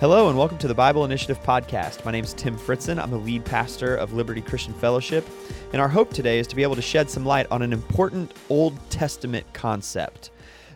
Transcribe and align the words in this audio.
Hello, 0.00 0.28
and 0.28 0.38
welcome 0.38 0.58
to 0.58 0.68
the 0.68 0.74
Bible 0.76 1.04
Initiative 1.04 1.42
Podcast. 1.42 2.04
My 2.04 2.12
name 2.12 2.22
is 2.22 2.32
Tim 2.32 2.56
Fritzen. 2.56 3.02
I'm 3.02 3.10
the 3.10 3.16
lead 3.16 3.44
pastor 3.44 3.96
of 3.96 4.12
Liberty 4.12 4.40
Christian 4.40 4.72
Fellowship, 4.74 5.26
and 5.72 5.82
our 5.82 5.88
hope 5.88 6.12
today 6.12 6.38
is 6.38 6.46
to 6.46 6.54
be 6.54 6.62
able 6.62 6.76
to 6.76 6.82
shed 6.82 7.10
some 7.10 7.26
light 7.26 7.48
on 7.50 7.62
an 7.62 7.72
important 7.72 8.32
Old 8.48 8.78
Testament 8.90 9.44
concept. 9.52 10.30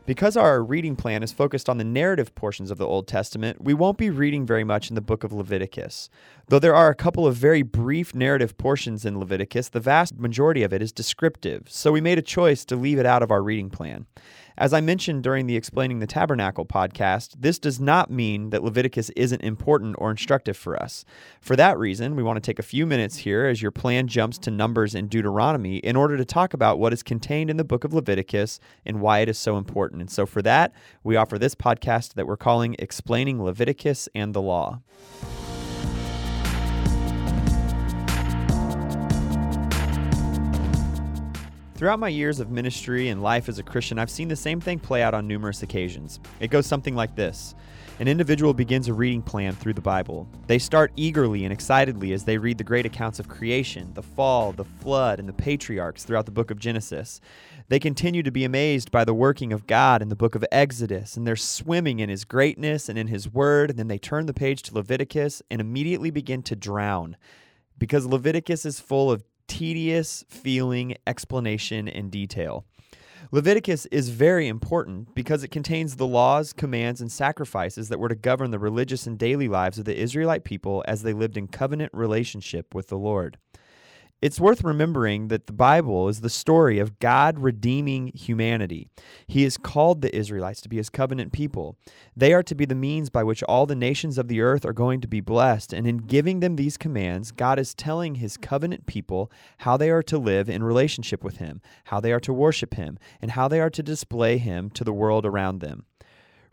Because 0.07 0.37
our 0.37 0.65
reading 0.65 0.97
plan 0.97 1.23
is 1.23 1.31
focused 1.31 1.69
on 1.69 1.79
the 1.79 1.85
narrative 1.85 2.35
portions 2.35 2.73
of 2.73 2.79
the 2.79 2.87
Old 2.87 3.07
Testament, 3.07 3.63
we 3.63 3.75
won't 3.75 3.97
be 3.97 4.11
reading 4.11 4.45
very 4.45 4.65
much 4.65 4.89
in 4.89 4.97
the 4.97 5.01
book 5.01 5.23
of 5.23 5.33
Leviticus. 5.33 6.11
Though 6.49 6.59
there 6.59 6.75
are 6.75 6.89
a 6.89 6.95
couple 6.97 7.25
of 7.25 7.37
very 7.37 7.63
brief 7.63 8.17
narrative 8.17 8.59
portions 8.59 9.05
in 9.05 9.21
Leviticus, 9.21 9.69
the 9.69 9.79
vast 9.79 10.19
majority 10.19 10.65
of 10.65 10.73
it 10.73 10.83
is 10.83 10.91
descriptive, 10.91 11.69
so 11.69 11.93
we 11.93 12.01
made 12.01 12.19
a 12.19 12.23
choice 12.23 12.65
to 12.65 12.75
leave 12.75 12.99
it 12.99 13.07
out 13.07 13.23
of 13.23 13.31
our 13.31 13.45
reading 13.45 13.71
plan. 13.71 14.07
As 14.63 14.73
I 14.73 14.81
mentioned 14.81 15.25
during 15.25 15.49
the 15.49 15.57
Explaining 15.57 15.99
the 15.99 16.07
Tabernacle 16.07 16.65
podcast, 16.65 17.35
this 17.41 17.59
does 17.59 17.81
not 17.81 18.13
mean 18.13 18.51
that 18.51 18.63
Leviticus 18.63 19.11
isn't 19.17 19.43
important 19.43 19.97
or 19.99 20.09
instructive 20.09 20.57
for 20.57 20.81
us. 20.81 21.05
For 21.41 21.57
that 21.57 21.77
reason, 21.77 22.15
we 22.15 22.23
want 22.23 22.37
to 22.37 22.41
take 22.41 22.61
a 22.61 22.63
few 22.63 22.87
minutes 22.87 23.17
here 23.17 23.47
as 23.47 23.61
your 23.61 23.73
plan 23.73 24.07
jumps 24.07 24.39
to 24.39 24.53
Numbers 24.53 24.95
and 24.95 25.11
Deuteronomy 25.11 25.79
in 25.79 25.97
order 25.97 26.17
to 26.17 26.25
talk 26.25 26.55
about 26.55 26.79
what 26.79 26.93
is 26.93 27.03
contained 27.03 27.51
in 27.51 27.57
the 27.57 27.65
book 27.65 27.83
of 27.83 27.93
Leviticus 27.93 28.61
and 28.87 29.01
why 29.01 29.19
it 29.19 29.29
is 29.29 29.37
so 29.37 29.57
important. 29.57 30.01
And 30.01 30.09
so 30.09 30.27
for 30.27 30.43
that, 30.43 30.73
we 31.03 31.17
offer 31.17 31.41
this 31.41 31.57
podcast 31.57 32.15
that 32.15 32.29
we're 32.29 32.37
calling 32.37 32.77
Explaining 32.79 33.43
Leviticus 33.43 34.09
and 34.15 34.33
the 34.33 34.43
Law. 34.43 34.81
Throughout 41.83 41.99
my 41.99 42.11
years 42.11 42.39
of 42.39 42.53
ministry 42.53 43.09
and 43.09 43.25
life 43.25 43.49
as 43.49 43.59
a 43.59 43.63
Christian, 43.65 43.99
I've 43.99 44.09
seen 44.09 44.29
the 44.29 44.37
same 44.37 44.61
thing 44.61 44.79
play 44.79 45.03
out 45.03 45.15
on 45.15 45.27
numerous 45.27 45.65
occasions. 45.65 46.21
It 46.39 46.47
goes 46.47 46.65
something 46.65 46.95
like 46.95 47.17
this 47.17 47.57
An 47.99 48.07
individual 48.07 48.55
begins 48.55 48.87
a 48.87 48.95
reading 48.95 49.21
plan 49.21 49.53
through 49.53 49.73
the 49.73 49.81
Bible. 49.81 50.29
They 50.47 50.61
start 50.61 50.93
eagerly 50.95 51.43
and 51.43 51.53
excitedly 51.53 52.13
as 52.13 52.23
they 52.23 52.39
read 52.39 52.59
the 52.59 52.63
great 52.63 52.87
accounts 52.87 53.19
of 53.19 53.27
creation, 53.27 53.93
the 53.95 54.03
fall, 54.05 54.53
the 54.53 54.65
flood, 54.65 55.19
and 55.19 55.29
the 55.29 55.33
patriarchs 55.33 56.05
throughout 56.05 56.25
the 56.25 56.31
book 56.31 56.53
of 56.53 56.61
Genesis. 56.61 57.21
They 57.67 57.81
continue 57.81 58.23
to 58.23 58.31
be 58.31 58.45
amazed 58.45 58.93
by 58.93 59.05
the 59.05 59.13
working 59.13 59.53
of 59.53 59.67
God 59.67 60.03
in 60.03 60.09
the 60.09 60.15
book 60.15 60.37
of 60.37 60.45
Exodus, 60.53 61.17
and 61.17 61.27
they're 61.27 61.35
swimming 61.35 61.99
in 61.99 62.09
His 62.09 62.25
greatness 62.25 62.89
and 62.89 62.97
in 62.97 63.09
His 63.09 63.29
word. 63.29 63.71
And 63.71 63.79
then 63.81 63.89
they 63.89 63.99
turn 63.99 64.27
the 64.27 64.33
page 64.33 64.63
to 64.63 64.75
Leviticus 64.75 65.43
and 65.51 65.61
immediately 65.61 66.13
begin 66.13 66.45
to 66.45 66.55
drown 66.55 67.17
because 67.77 68.07
Leviticus 68.07 68.65
is 68.65 68.79
full 68.79 69.11
of 69.11 69.25
tedious 69.53 70.25
feeling, 70.31 70.97
explanation, 71.07 71.87
and 71.87 72.11
detail. 72.11 72.65
Leviticus 73.31 73.85
is 73.87 74.09
very 74.09 74.49
important 74.49 75.15
because 75.15 75.45
it 75.45 75.51
contains 75.51 75.97
the 75.97 76.07
laws, 76.07 76.55
commands, 76.55 77.03
and 77.03 77.13
sacrifices 77.13 77.91
that 77.91 77.99
were 77.99 78.09
to 78.09 78.15
govern 78.15 78.51
the 78.51 78.59
religious 78.59 79.07
and 79.07 79.19
daily 79.19 79.49
lives 79.49 79.79
of 79.79 79.85
the 79.85 79.95
Israelite 79.95 80.45
people 80.45 80.83
as 80.89 81.03
they 81.03 81.13
lived 81.13 81.37
in 81.37 81.49
covenant 81.49 81.93
relationship 81.93 82.75
with 82.75 82.89
the 82.89 82.97
Lord. 82.97 83.37
It's 84.23 84.39
worth 84.39 84.63
remembering 84.63 85.27
that 85.29 85.49
the 85.49 85.53
Bible 85.53 86.09
is 86.09 86.21
the 86.21 86.31
story 86.31 86.79
of 86.79 87.01
God 87.01 87.41
redeeming 87.41 88.13
humanity. 88.15 88.87
He 89.27 89.43
has 89.43 89.57
called 89.57 90.01
the 90.01 90.17
Israelites 90.17 90.61
to 90.61 90.69
be 90.69 90.77
his 90.77 90.91
covenant 90.91 91.33
people. 91.33 91.77
They 92.17 92.33
are 92.33 92.45
to 92.45 92.55
be 92.55 92.65
the 92.65 92.77
means 92.77 93.11
by 93.11 93.25
which 93.25 93.43
all 93.43 93.67
the 93.67 93.75
nations 93.75 94.19
of 94.19 94.29
the 94.29 94.41
earth 94.41 94.65
are 94.65 94.73
going 94.73 95.01
to 95.01 95.09
be 95.09 95.21
blessed. 95.21 95.73
And 95.73 95.89
in 95.89 95.97
giving 95.97 96.39
them 96.39 96.55
these 96.55 96.77
commands, 96.77 97.33
God 97.33 97.59
is 97.59 97.75
telling 97.75 98.15
his 98.15 98.37
covenant 98.37 98.87
people 98.87 99.29
how 99.59 99.77
they 99.77 99.91
are 99.91 100.05
to 100.05 100.19
live 100.19 100.49
in 100.49 100.63
relationship 100.63 101.25
with 101.25 101.39
him, 101.39 101.61
how 101.87 101.99
they 101.99 102.13
are 102.13 102.21
to 102.21 102.33
worship 102.33 102.75
him, 102.75 103.01
and 103.21 103.33
how 103.33 103.49
they 103.49 103.59
are 103.61 103.71
to 103.71 103.83
display 103.83 104.39
him 104.39 104.71
to 104.71 104.85
the 104.85 104.93
world 104.93 105.27
around 105.27 105.59
them. 105.59 105.85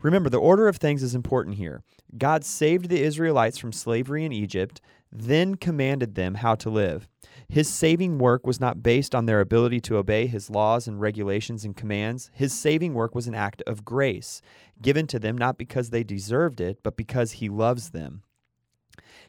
Remember, 0.02 0.30
the 0.30 0.38
order 0.38 0.66
of 0.66 0.78
things 0.78 1.02
is 1.02 1.14
important 1.14 1.56
here. 1.56 1.84
God 2.18 2.44
saved 2.44 2.88
the 2.88 3.02
Israelites 3.02 3.58
from 3.58 3.72
slavery 3.72 4.24
in 4.24 4.32
Egypt, 4.32 4.80
then 5.12 5.54
commanded 5.56 6.14
them 6.14 6.36
how 6.36 6.54
to 6.54 6.70
live. 6.70 7.08
His 7.48 7.68
saving 7.68 8.18
work 8.18 8.46
was 8.46 8.60
not 8.60 8.82
based 8.82 9.14
on 9.14 9.26
their 9.26 9.40
ability 9.40 9.80
to 9.80 9.96
obey 9.96 10.26
his 10.26 10.50
laws 10.50 10.86
and 10.86 11.00
regulations 11.00 11.64
and 11.64 11.76
commands. 11.76 12.30
His 12.32 12.52
saving 12.52 12.94
work 12.94 13.14
was 13.14 13.26
an 13.26 13.34
act 13.34 13.62
of 13.66 13.84
grace, 13.84 14.40
given 14.80 15.06
to 15.08 15.18
them 15.18 15.36
not 15.36 15.58
because 15.58 15.90
they 15.90 16.04
deserved 16.04 16.60
it, 16.60 16.78
but 16.82 16.96
because 16.96 17.32
he 17.32 17.48
loves 17.48 17.90
them. 17.90 18.22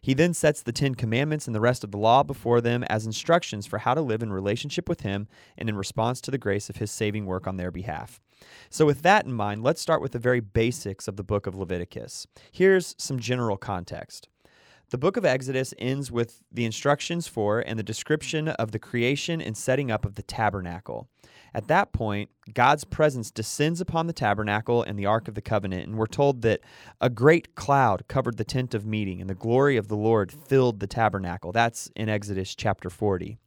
He 0.01 0.15
then 0.15 0.33
sets 0.33 0.63
the 0.63 0.71
Ten 0.71 0.95
Commandments 0.95 1.45
and 1.45 1.55
the 1.55 1.61
rest 1.61 1.83
of 1.83 1.91
the 1.91 1.97
law 1.97 2.23
before 2.23 2.59
them 2.59 2.83
as 2.83 3.05
instructions 3.05 3.67
for 3.67 3.79
how 3.79 3.93
to 3.93 4.01
live 4.01 4.23
in 4.23 4.33
relationship 4.33 4.89
with 4.89 5.01
Him 5.01 5.27
and 5.57 5.69
in 5.69 5.75
response 5.75 6.21
to 6.21 6.31
the 6.31 6.39
grace 6.39 6.69
of 6.69 6.77
His 6.77 6.89
saving 6.89 7.27
work 7.27 7.45
on 7.45 7.57
their 7.57 7.71
behalf. 7.71 8.19
So, 8.71 8.85
with 8.85 9.03
that 9.03 9.25
in 9.25 9.33
mind, 9.33 9.63
let's 9.63 9.81
start 9.81 10.01
with 10.01 10.13
the 10.13 10.19
very 10.19 10.39
basics 10.39 11.07
of 11.07 11.17
the 11.17 11.23
book 11.23 11.45
of 11.45 11.53
Leviticus. 11.53 12.25
Here's 12.51 12.95
some 12.97 13.19
general 13.19 13.57
context. 13.57 14.27
The 14.91 14.97
book 14.97 15.15
of 15.15 15.23
Exodus 15.23 15.73
ends 15.79 16.11
with 16.11 16.43
the 16.51 16.65
instructions 16.65 17.25
for 17.25 17.61
and 17.61 17.79
the 17.79 17.83
description 17.83 18.49
of 18.49 18.71
the 18.71 18.79
creation 18.79 19.41
and 19.41 19.55
setting 19.55 19.89
up 19.89 20.03
of 20.03 20.15
the 20.15 20.21
tabernacle. 20.21 21.07
At 21.53 21.69
that 21.69 21.93
point, 21.93 22.29
God's 22.53 22.83
presence 22.83 23.31
descends 23.31 23.79
upon 23.79 24.07
the 24.07 24.13
tabernacle 24.13 24.83
and 24.83 24.99
the 24.99 25.05
Ark 25.05 25.29
of 25.29 25.35
the 25.35 25.41
Covenant, 25.41 25.87
and 25.87 25.97
we're 25.97 26.07
told 26.07 26.41
that 26.41 26.59
a 26.99 27.09
great 27.09 27.55
cloud 27.55 28.03
covered 28.09 28.35
the 28.35 28.43
tent 28.43 28.73
of 28.73 28.85
meeting, 28.85 29.21
and 29.21 29.29
the 29.29 29.33
glory 29.33 29.77
of 29.77 29.87
the 29.87 29.95
Lord 29.95 30.29
filled 30.29 30.81
the 30.81 30.87
tabernacle. 30.87 31.53
That's 31.53 31.89
in 31.95 32.09
Exodus 32.09 32.53
chapter 32.53 32.89
40. 32.89 33.37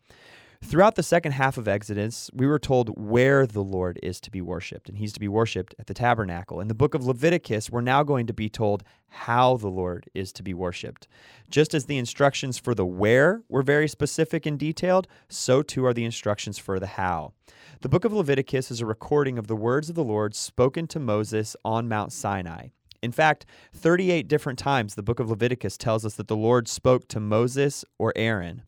Throughout 0.67 0.95
the 0.95 1.03
second 1.03 1.33
half 1.33 1.59
of 1.59 1.69
Exodus, 1.69 2.31
we 2.33 2.47
were 2.47 2.59
told 2.59 2.89
where 2.99 3.47
the 3.47 3.63
Lord 3.63 4.01
is 4.03 4.19
to 4.23 4.31
be 4.31 4.41
worshiped, 4.41 4.89
and 4.89 4.97
he's 4.97 5.13
to 5.13 5.21
be 5.21 5.29
worshiped 5.29 5.75
at 5.79 5.89
the 5.89 5.95
tabernacle. 5.95 6.59
In 6.59 6.69
the 6.69 6.75
book 6.75 6.95
of 6.95 7.05
Leviticus, 7.05 7.71
we're 7.71 7.83
now 7.83 8.03
going 8.03 8.27
to 8.27 8.33
be 8.33 8.49
told 8.49 8.83
how 9.09 9.59
the 9.59 9.69
Lord 9.69 10.09
is 10.15 10.33
to 10.33 10.43
be 10.43 10.55
worshiped. 10.55 11.07
Just 11.51 11.75
as 11.75 11.85
the 11.85 11.99
instructions 11.99 12.57
for 12.57 12.75
the 12.75 12.87
where 12.87 13.43
were 13.47 13.63
very 13.63 13.87
specific 13.87 14.47
and 14.47 14.59
detailed, 14.59 15.07
so 15.29 15.61
too 15.61 15.85
are 15.85 15.93
the 15.93 16.07
instructions 16.07 16.59
for 16.59 16.81
the 16.81 16.87
how. 16.87 17.35
The 17.83 17.91
book 17.91 18.07
of 18.07 18.15
Leviticus 18.15 18.71
is 18.71 18.81
a 18.81 18.87
recording 18.87 19.39
of 19.39 19.49
the 19.49 19.57
words 19.57 19.91
of 19.91 19.95
the 19.95 20.03
Lord 20.03 20.35
spoken 20.35 20.87
to 20.89 20.99
Moses 20.99 21.55
on 21.63 21.89
Mount 21.89 22.11
Sinai. 22.11 22.69
In 23.05 23.13
fact, 23.13 23.45
38 23.75 24.29
different 24.29 24.59
times 24.59 24.95
the 24.95 25.03
book 25.03 25.21
of 25.21 25.29
Leviticus 25.29 25.77
tells 25.77 26.07
us 26.07 26.15
that 26.15 26.27
the 26.27 26.35
Lord 26.35 26.67
spoke 26.67 27.07
to 27.09 27.21
Moses 27.21 27.85
or 27.99 28.15
Aaron. 28.17 28.63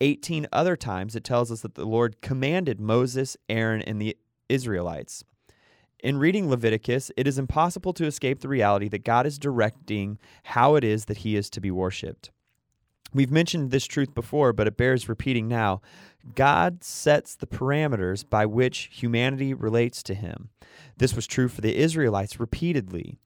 18 0.00 0.46
other 0.52 0.76
times 0.76 1.16
it 1.16 1.24
tells 1.24 1.50
us 1.50 1.60
that 1.60 1.74
the 1.74 1.84
Lord 1.84 2.20
commanded 2.20 2.80
Moses, 2.80 3.36
Aaron, 3.48 3.82
and 3.82 4.00
the 4.00 4.16
Israelites. 4.48 5.24
In 6.02 6.18
reading 6.18 6.50
Leviticus, 6.50 7.10
it 7.16 7.26
is 7.26 7.38
impossible 7.38 7.94
to 7.94 8.04
escape 8.04 8.40
the 8.40 8.48
reality 8.48 8.88
that 8.88 9.04
God 9.04 9.26
is 9.26 9.38
directing 9.38 10.18
how 10.44 10.74
it 10.74 10.84
is 10.84 11.06
that 11.06 11.18
he 11.18 11.34
is 11.34 11.48
to 11.50 11.60
be 11.60 11.70
worshiped. 11.70 12.30
We've 13.14 13.30
mentioned 13.30 13.70
this 13.70 13.86
truth 13.86 14.14
before, 14.14 14.52
but 14.52 14.66
it 14.66 14.76
bears 14.76 15.08
repeating 15.08 15.48
now. 15.48 15.80
God 16.34 16.82
sets 16.82 17.36
the 17.36 17.46
parameters 17.46 18.28
by 18.28 18.44
which 18.44 18.90
humanity 18.92 19.54
relates 19.54 20.02
to 20.02 20.14
him. 20.14 20.50
This 20.98 21.14
was 21.14 21.26
true 21.26 21.48
for 21.48 21.60
the 21.60 21.76
Israelites 21.76 22.40
repeatedly. 22.40 23.18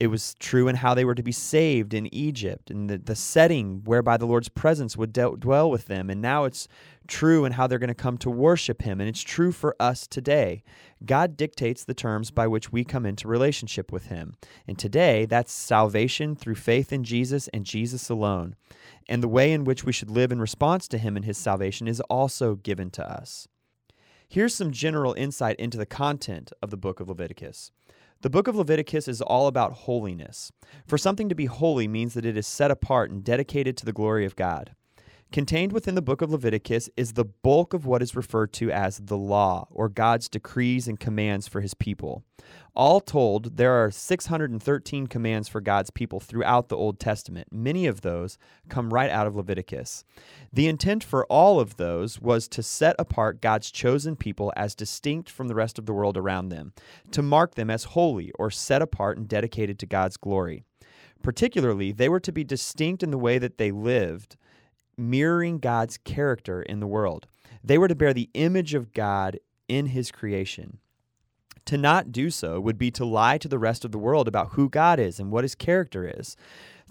It 0.00 0.06
was 0.06 0.34
true 0.38 0.66
in 0.66 0.76
how 0.76 0.94
they 0.94 1.04
were 1.04 1.14
to 1.14 1.22
be 1.22 1.30
saved 1.30 1.92
in 1.92 2.12
Egypt 2.12 2.70
and 2.70 2.88
the, 2.88 2.96
the 2.96 3.14
setting 3.14 3.82
whereby 3.84 4.16
the 4.16 4.26
Lord's 4.26 4.48
presence 4.48 4.96
would 4.96 5.12
de- 5.12 5.36
dwell 5.36 5.70
with 5.70 5.84
them. 5.84 6.08
And 6.08 6.22
now 6.22 6.44
it's 6.44 6.66
true 7.06 7.44
in 7.44 7.52
how 7.52 7.66
they're 7.66 7.78
going 7.78 7.88
to 7.88 7.94
come 7.94 8.16
to 8.18 8.30
worship 8.30 8.80
Him. 8.80 8.98
And 8.98 9.10
it's 9.10 9.20
true 9.20 9.52
for 9.52 9.76
us 9.78 10.06
today. 10.06 10.62
God 11.04 11.36
dictates 11.36 11.84
the 11.84 11.92
terms 11.92 12.30
by 12.30 12.46
which 12.46 12.72
we 12.72 12.82
come 12.82 13.04
into 13.04 13.28
relationship 13.28 13.92
with 13.92 14.06
Him. 14.06 14.36
And 14.66 14.78
today, 14.78 15.26
that's 15.26 15.52
salvation 15.52 16.34
through 16.34 16.54
faith 16.54 16.94
in 16.94 17.04
Jesus 17.04 17.48
and 17.48 17.66
Jesus 17.66 18.08
alone. 18.08 18.56
And 19.06 19.22
the 19.22 19.28
way 19.28 19.52
in 19.52 19.64
which 19.64 19.84
we 19.84 19.92
should 19.92 20.10
live 20.10 20.32
in 20.32 20.40
response 20.40 20.88
to 20.88 20.98
Him 20.98 21.14
and 21.14 21.26
His 21.26 21.36
salvation 21.36 21.86
is 21.86 22.00
also 22.02 22.54
given 22.54 22.90
to 22.92 23.06
us. 23.06 23.46
Here's 24.30 24.54
some 24.54 24.70
general 24.70 25.12
insight 25.12 25.56
into 25.56 25.76
the 25.76 25.84
content 25.84 26.52
of 26.62 26.70
the 26.70 26.78
book 26.78 27.00
of 27.00 27.08
Leviticus. 27.08 27.70
The 28.22 28.28
book 28.28 28.48
of 28.48 28.56
Leviticus 28.56 29.08
is 29.08 29.22
all 29.22 29.46
about 29.46 29.72
holiness. 29.72 30.52
For 30.86 30.98
something 30.98 31.30
to 31.30 31.34
be 31.34 31.46
holy 31.46 31.88
means 31.88 32.12
that 32.12 32.26
it 32.26 32.36
is 32.36 32.46
set 32.46 32.70
apart 32.70 33.10
and 33.10 33.24
dedicated 33.24 33.78
to 33.78 33.86
the 33.86 33.94
glory 33.94 34.26
of 34.26 34.36
God. 34.36 34.74
Contained 35.32 35.72
within 35.72 35.94
the 35.94 36.02
book 36.02 36.22
of 36.22 36.30
Leviticus 36.32 36.90
is 36.96 37.12
the 37.12 37.24
bulk 37.24 37.72
of 37.72 37.86
what 37.86 38.02
is 38.02 38.16
referred 38.16 38.52
to 38.54 38.72
as 38.72 38.98
the 38.98 39.16
law, 39.16 39.68
or 39.70 39.88
God's 39.88 40.28
decrees 40.28 40.88
and 40.88 40.98
commands 40.98 41.46
for 41.46 41.60
his 41.60 41.72
people. 41.72 42.24
All 42.74 43.00
told, 43.00 43.56
there 43.56 43.74
are 43.74 43.92
613 43.92 45.06
commands 45.06 45.46
for 45.46 45.60
God's 45.60 45.90
people 45.90 46.18
throughout 46.18 46.68
the 46.68 46.76
Old 46.76 46.98
Testament. 46.98 47.46
Many 47.52 47.86
of 47.86 48.00
those 48.00 48.38
come 48.68 48.92
right 48.92 49.08
out 49.08 49.28
of 49.28 49.36
Leviticus. 49.36 50.02
The 50.52 50.66
intent 50.66 51.04
for 51.04 51.24
all 51.26 51.60
of 51.60 51.76
those 51.76 52.20
was 52.20 52.48
to 52.48 52.62
set 52.64 52.96
apart 52.98 53.40
God's 53.40 53.70
chosen 53.70 54.16
people 54.16 54.52
as 54.56 54.74
distinct 54.74 55.30
from 55.30 55.46
the 55.46 55.54
rest 55.54 55.78
of 55.78 55.86
the 55.86 55.92
world 55.92 56.16
around 56.16 56.48
them, 56.48 56.72
to 57.12 57.22
mark 57.22 57.54
them 57.54 57.70
as 57.70 57.84
holy 57.84 58.32
or 58.36 58.50
set 58.50 58.82
apart 58.82 59.16
and 59.16 59.28
dedicated 59.28 59.78
to 59.78 59.86
God's 59.86 60.16
glory. 60.16 60.64
Particularly, 61.22 61.92
they 61.92 62.08
were 62.08 62.18
to 62.18 62.32
be 62.32 62.42
distinct 62.42 63.04
in 63.04 63.12
the 63.12 63.18
way 63.18 63.38
that 63.38 63.58
they 63.58 63.70
lived 63.70 64.36
mirroring 65.00 65.58
God's 65.58 65.96
character 65.96 66.62
in 66.62 66.80
the 66.80 66.86
world. 66.86 67.26
They 67.64 67.78
were 67.78 67.88
to 67.88 67.94
bear 67.94 68.14
the 68.14 68.30
image 68.34 68.74
of 68.74 68.92
God 68.92 69.38
in 69.68 69.86
his 69.86 70.10
creation. 70.10 70.78
To 71.66 71.76
not 71.76 72.12
do 72.12 72.30
so 72.30 72.60
would 72.60 72.78
be 72.78 72.90
to 72.92 73.04
lie 73.04 73.38
to 73.38 73.48
the 73.48 73.58
rest 73.58 73.84
of 73.84 73.92
the 73.92 73.98
world 73.98 74.26
about 74.26 74.52
who 74.52 74.68
God 74.68 74.98
is 74.98 75.20
and 75.20 75.30
what 75.30 75.44
his 75.44 75.54
character 75.54 76.12
is. 76.18 76.36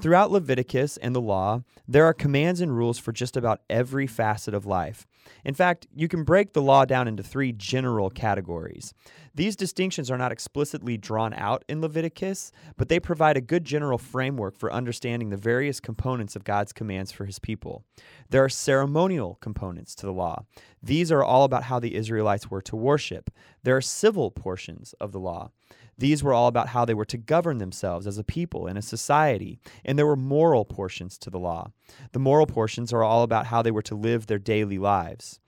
Throughout 0.01 0.31
Leviticus 0.31 0.96
and 0.96 1.13
the 1.13 1.19
law, 1.19 1.63
there 1.86 2.06
are 2.06 2.13
commands 2.13 2.62
and 2.62 2.75
rules 2.75 2.98
for 2.98 3.12
just 3.12 3.36
about 3.36 3.62
every 3.69 4.07
facet 4.07 4.54
of 4.54 4.66
life. 4.66 5.06
In 5.44 5.54
fact, 5.54 5.88
you 5.94 6.07
can 6.07 6.24
break 6.24 6.54
the 6.54 6.62
law 6.62 6.86
down 6.86 7.07
into 7.10 7.22
three 7.22 7.51
general 7.51 8.10
categories. 8.10 8.94
These 9.36 9.57
distinctions 9.57 10.10
are 10.10 10.18
not 10.18 10.31
explicitly 10.31 10.96
drawn 10.96 11.34
out 11.34 11.66
in 11.68 11.81
Leviticus, 11.81 12.54
but 12.78 12.88
they 12.88 13.00
provide 13.01 13.36
a 13.36 13.42
good 13.42 13.66
general 13.66 13.98
framework 13.98 14.57
for 14.57 14.72
understanding 14.72 15.30
the 15.30 15.38
various 15.38 15.81
components 15.81 16.36
of 16.38 16.46
God's 16.46 16.72
commands 16.72 17.12
for 17.12 17.25
his 17.25 17.40
people. 17.40 17.84
There 18.30 18.44
are 18.44 18.50
ceremonial 18.50 19.38
components 19.42 19.96
to 19.96 20.06
the 20.06 20.13
law. 20.13 20.46
These 20.81 21.12
are 21.12 21.24
all 21.24 21.44
about 21.44 21.63
how 21.63 21.80
the 21.80 21.96
Israelites 21.96 22.50
were 22.50 22.62
to 22.62 22.75
worship. 22.78 23.30
There 23.63 23.75
are 23.75 23.81
civil 23.81 24.31
portions 24.31 24.94
of 25.01 25.12
the 25.12 25.19
law. 25.19 25.51
These 25.98 26.24
were 26.24 26.34
all 26.34 26.48
about 26.48 26.69
how 26.69 26.86
they 26.86 26.94
were 26.94 27.06
to 27.06 27.18
govern 27.18 27.57
themselves 27.57 28.07
as 28.07 28.18
a 28.18 28.24
people 28.24 28.68
in 28.68 28.78
a 28.78 28.81
society. 28.81 29.60
And 29.89 29.97
there 29.97 30.06
were 30.06 30.15
moral 30.15 30.65
portions 30.65 31.18
to 31.18 31.31
the 31.31 31.39
law. 31.39 31.71
The 32.12 32.19
moral 32.19 32.45
portions 32.45 32.94
are 32.94 33.03
all 33.03 33.24
about 33.24 33.47
how 33.47 33.63
they 33.63 33.71
were 33.71 33.81
to 33.81 33.95
live 33.95 34.27
their 34.27 34.38
daily 34.38 34.77
lives. 34.77 35.39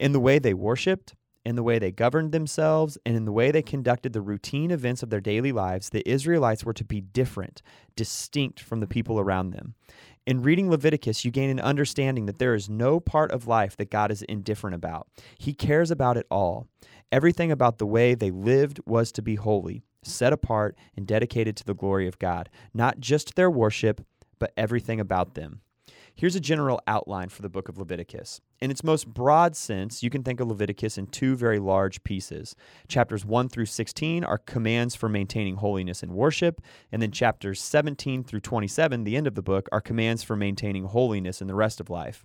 In 0.00 0.10
the 0.10 0.18
way 0.18 0.40
they 0.40 0.52
worshiped, 0.52 1.14
in 1.44 1.54
the 1.54 1.62
way 1.62 1.78
they 1.78 1.92
governed 1.92 2.32
themselves, 2.32 2.98
and 3.06 3.14
in 3.14 3.24
the 3.24 3.30
way 3.30 3.52
they 3.52 3.62
conducted 3.62 4.12
the 4.12 4.20
routine 4.20 4.72
events 4.72 5.04
of 5.04 5.10
their 5.10 5.20
daily 5.20 5.52
lives, 5.52 5.90
the 5.90 6.02
Israelites 6.10 6.64
were 6.64 6.72
to 6.72 6.84
be 6.84 7.00
different, 7.00 7.62
distinct 7.94 8.58
from 8.58 8.80
the 8.80 8.88
people 8.88 9.20
around 9.20 9.50
them. 9.50 9.76
In 10.26 10.42
reading 10.42 10.68
Leviticus, 10.68 11.24
you 11.24 11.30
gain 11.30 11.50
an 11.50 11.60
understanding 11.60 12.26
that 12.26 12.40
there 12.40 12.56
is 12.56 12.68
no 12.68 12.98
part 12.98 13.30
of 13.30 13.46
life 13.46 13.76
that 13.76 13.92
God 13.92 14.10
is 14.10 14.22
indifferent 14.22 14.74
about. 14.74 15.06
He 15.38 15.54
cares 15.54 15.92
about 15.92 16.16
it 16.16 16.26
all. 16.32 16.66
Everything 17.12 17.52
about 17.52 17.78
the 17.78 17.86
way 17.86 18.16
they 18.16 18.32
lived 18.32 18.80
was 18.86 19.12
to 19.12 19.22
be 19.22 19.36
holy 19.36 19.84
set 20.06 20.32
apart 20.32 20.76
and 20.96 21.06
dedicated 21.06 21.56
to 21.56 21.64
the 21.64 21.74
glory 21.74 22.06
of 22.06 22.18
God, 22.18 22.48
not 22.72 23.00
just 23.00 23.34
their 23.34 23.50
worship, 23.50 24.04
but 24.38 24.52
everything 24.56 25.00
about 25.00 25.34
them. 25.34 25.60
Here's 26.16 26.36
a 26.36 26.40
general 26.40 26.80
outline 26.86 27.28
for 27.28 27.42
the 27.42 27.48
book 27.48 27.68
of 27.68 27.76
Leviticus. 27.76 28.40
In 28.60 28.70
its 28.70 28.84
most 28.84 29.12
broad 29.12 29.56
sense, 29.56 30.00
you 30.00 30.10
can 30.10 30.22
think 30.22 30.38
of 30.38 30.46
Leviticus 30.46 30.96
in 30.96 31.08
two 31.08 31.34
very 31.34 31.58
large 31.58 32.04
pieces. 32.04 32.54
Chapters 32.86 33.24
1 33.24 33.48
through 33.48 33.66
16 33.66 34.22
are 34.22 34.38
commands 34.38 34.94
for 34.94 35.08
maintaining 35.08 35.56
holiness 35.56 36.04
in 36.04 36.14
worship, 36.14 36.60
and 36.92 37.02
then 37.02 37.10
chapters 37.10 37.60
17 37.60 38.22
through 38.22 38.40
27, 38.40 39.02
the 39.02 39.16
end 39.16 39.26
of 39.26 39.34
the 39.34 39.42
book, 39.42 39.68
are 39.72 39.80
commands 39.80 40.22
for 40.22 40.36
maintaining 40.36 40.84
holiness 40.84 41.40
in 41.40 41.48
the 41.48 41.54
rest 41.54 41.80
of 41.80 41.90
life. 41.90 42.24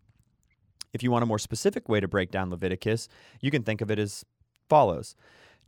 If 0.93 1.01
you 1.01 1.09
want 1.09 1.23
a 1.23 1.27
more 1.27 1.39
specific 1.39 1.89
way 1.89 1.99
to 1.99 2.07
break 2.07 2.29
down 2.29 2.51
Leviticus, 2.51 3.07
you 3.41 3.49
can 3.49 3.63
think 3.63 3.81
of 3.81 3.89
it 3.89 3.97
as 3.97 4.23
follows 4.69 5.15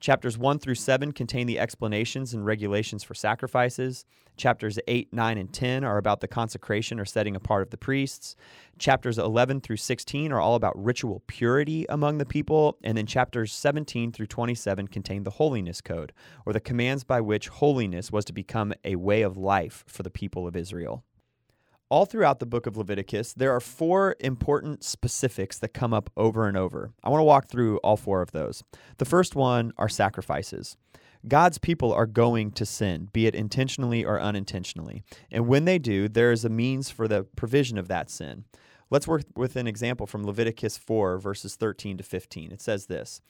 Chapters 0.01 0.36
1 0.36 0.57
through 0.57 0.74
7 0.74 1.12
contain 1.12 1.45
the 1.45 1.59
explanations 1.59 2.33
and 2.33 2.44
regulations 2.44 3.03
for 3.03 3.13
sacrifices. 3.13 4.03
Chapters 4.36 4.80
8, 4.88 5.13
9, 5.13 5.38
and 5.38 5.53
10 5.53 5.83
are 5.83 6.00
about 6.00 6.21
the 6.21 6.27
consecration 6.27 7.00
or 7.00 7.06
setting 7.06 7.36
apart 7.36 7.62
of 7.62 7.69
the 7.69 7.77
priests. 7.77 8.36
Chapters 8.80 9.19
11 9.19 9.62
through 9.62 9.77
16 9.77 10.31
are 10.31 10.39
all 10.39 10.56
about 10.56 10.74
ritual 10.83 11.21
purity 11.27 11.86
among 11.88 12.18
the 12.18 12.25
people. 12.25 12.80
And 12.83 12.98
then 12.98 13.06
chapters 13.06 13.53
17 13.53 14.12
through 14.12 14.25
27 14.25 14.88
contain 14.88 15.21
the 15.21 15.30
holiness 15.30 15.81
code, 15.81 16.13
or 16.48 16.53
the 16.53 16.59
commands 16.59 17.03
by 17.03 17.21
which 17.21 17.50
holiness 17.50 18.12
was 18.12 18.25
to 18.25 18.33
become 18.33 18.74
a 18.83 18.95
way 18.95 19.21
of 19.21 19.38
life 19.38 19.83
for 19.86 20.01
the 20.01 20.09
people 20.09 20.48
of 20.48 20.56
Israel 20.56 21.03
all 21.91 22.05
throughout 22.05 22.39
the 22.39 22.45
book 22.45 22.65
of 22.65 22.77
Leviticus, 22.77 23.33
there 23.33 23.53
are 23.53 23.59
four 23.59 24.15
important 24.21 24.81
specifics 24.81 25.59
that 25.59 25.73
come 25.73 25.93
up 25.93 26.09
over 26.15 26.47
and 26.47 26.55
over. 26.55 26.89
I 27.03 27.09
want 27.09 27.19
to 27.19 27.25
walk 27.25 27.49
through 27.49 27.79
all 27.79 27.97
four 27.97 28.21
of 28.21 28.31
those. 28.31 28.63
The 28.97 29.05
first 29.05 29.35
one 29.35 29.73
are 29.77 29.89
sacrifices. 29.89 30.77
God's 31.27 31.57
people 31.57 31.93
are 31.93 32.05
going 32.05 32.51
to 32.53 32.65
sin, 32.65 33.09
be 33.11 33.27
it 33.27 33.35
intentionally 33.35 34.05
or 34.05 34.21
unintentionally. 34.21 35.03
And 35.29 35.47
when 35.47 35.65
they 35.65 35.77
do, 35.77 36.07
there 36.07 36.31
is 36.31 36.45
a 36.45 36.49
means 36.49 36.89
for 36.89 37.09
the 37.09 37.25
provision 37.35 37.77
of 37.77 37.89
that 37.89 38.09
sin. 38.09 38.45
Let's 38.91 39.07
work 39.07 39.23
with 39.38 39.55
an 39.55 39.67
example 39.67 40.05
from 40.05 40.25
Leviticus 40.25 40.77
4, 40.77 41.17
verses 41.17 41.55
13 41.55 41.97
to 41.99 42.03
15. 42.03 42.51
It 42.51 42.59
says 42.59 42.88
this 42.88 43.21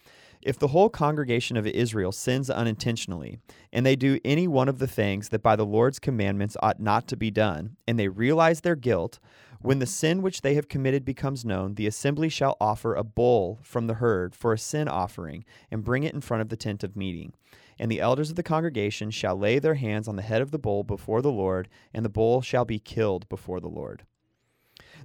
if 0.41 0.57
the 0.57 0.69
whole 0.69 0.89
congregation 0.89 1.55
of 1.55 1.67
Israel 1.67 2.11
sins 2.11 2.49
unintentionally, 2.49 3.37
and 3.71 3.85
they 3.85 3.95
do 3.95 4.19
any 4.25 4.47
one 4.47 4.67
of 4.67 4.79
the 4.79 4.87
things 4.87 5.29
that 5.29 5.43
by 5.43 5.55
the 5.55 5.65
Lord's 5.65 5.99
commandments 5.99 6.57
ought 6.63 6.79
not 6.79 7.07
to 7.09 7.15
be 7.15 7.29
done, 7.29 7.77
and 7.87 7.99
they 7.99 8.07
realize 8.07 8.61
their 8.61 8.75
guilt, 8.75 9.19
when 9.61 9.77
the 9.77 9.85
sin 9.85 10.23
which 10.23 10.41
they 10.41 10.55
have 10.55 10.67
committed 10.67 11.05
becomes 11.05 11.45
known, 11.45 11.75
the 11.75 11.85
assembly 11.85 12.29
shall 12.29 12.57
offer 12.59 12.95
a 12.95 13.03
bull 13.03 13.59
from 13.61 13.85
the 13.85 13.93
herd 13.93 14.33
for 14.33 14.53
a 14.53 14.57
sin 14.57 14.87
offering, 14.87 15.45
and 15.69 15.83
bring 15.83 16.01
it 16.01 16.15
in 16.15 16.21
front 16.21 16.41
of 16.41 16.49
the 16.49 16.57
tent 16.57 16.83
of 16.83 16.95
meeting. 16.95 17.33
And 17.77 17.91
the 17.91 18.01
elders 18.01 18.31
of 18.31 18.35
the 18.35 18.41
congregation 18.41 19.11
shall 19.11 19.35
lay 19.35 19.59
their 19.59 19.75
hands 19.75 20.07
on 20.07 20.15
the 20.15 20.23
head 20.23 20.41
of 20.41 20.49
the 20.49 20.57
bull 20.57 20.83
before 20.83 21.21
the 21.21 21.31
Lord, 21.31 21.69
and 21.93 22.03
the 22.03 22.09
bull 22.09 22.41
shall 22.41 22.65
be 22.65 22.79
killed 22.79 23.29
before 23.29 23.59
the 23.59 23.69
Lord. 23.69 24.05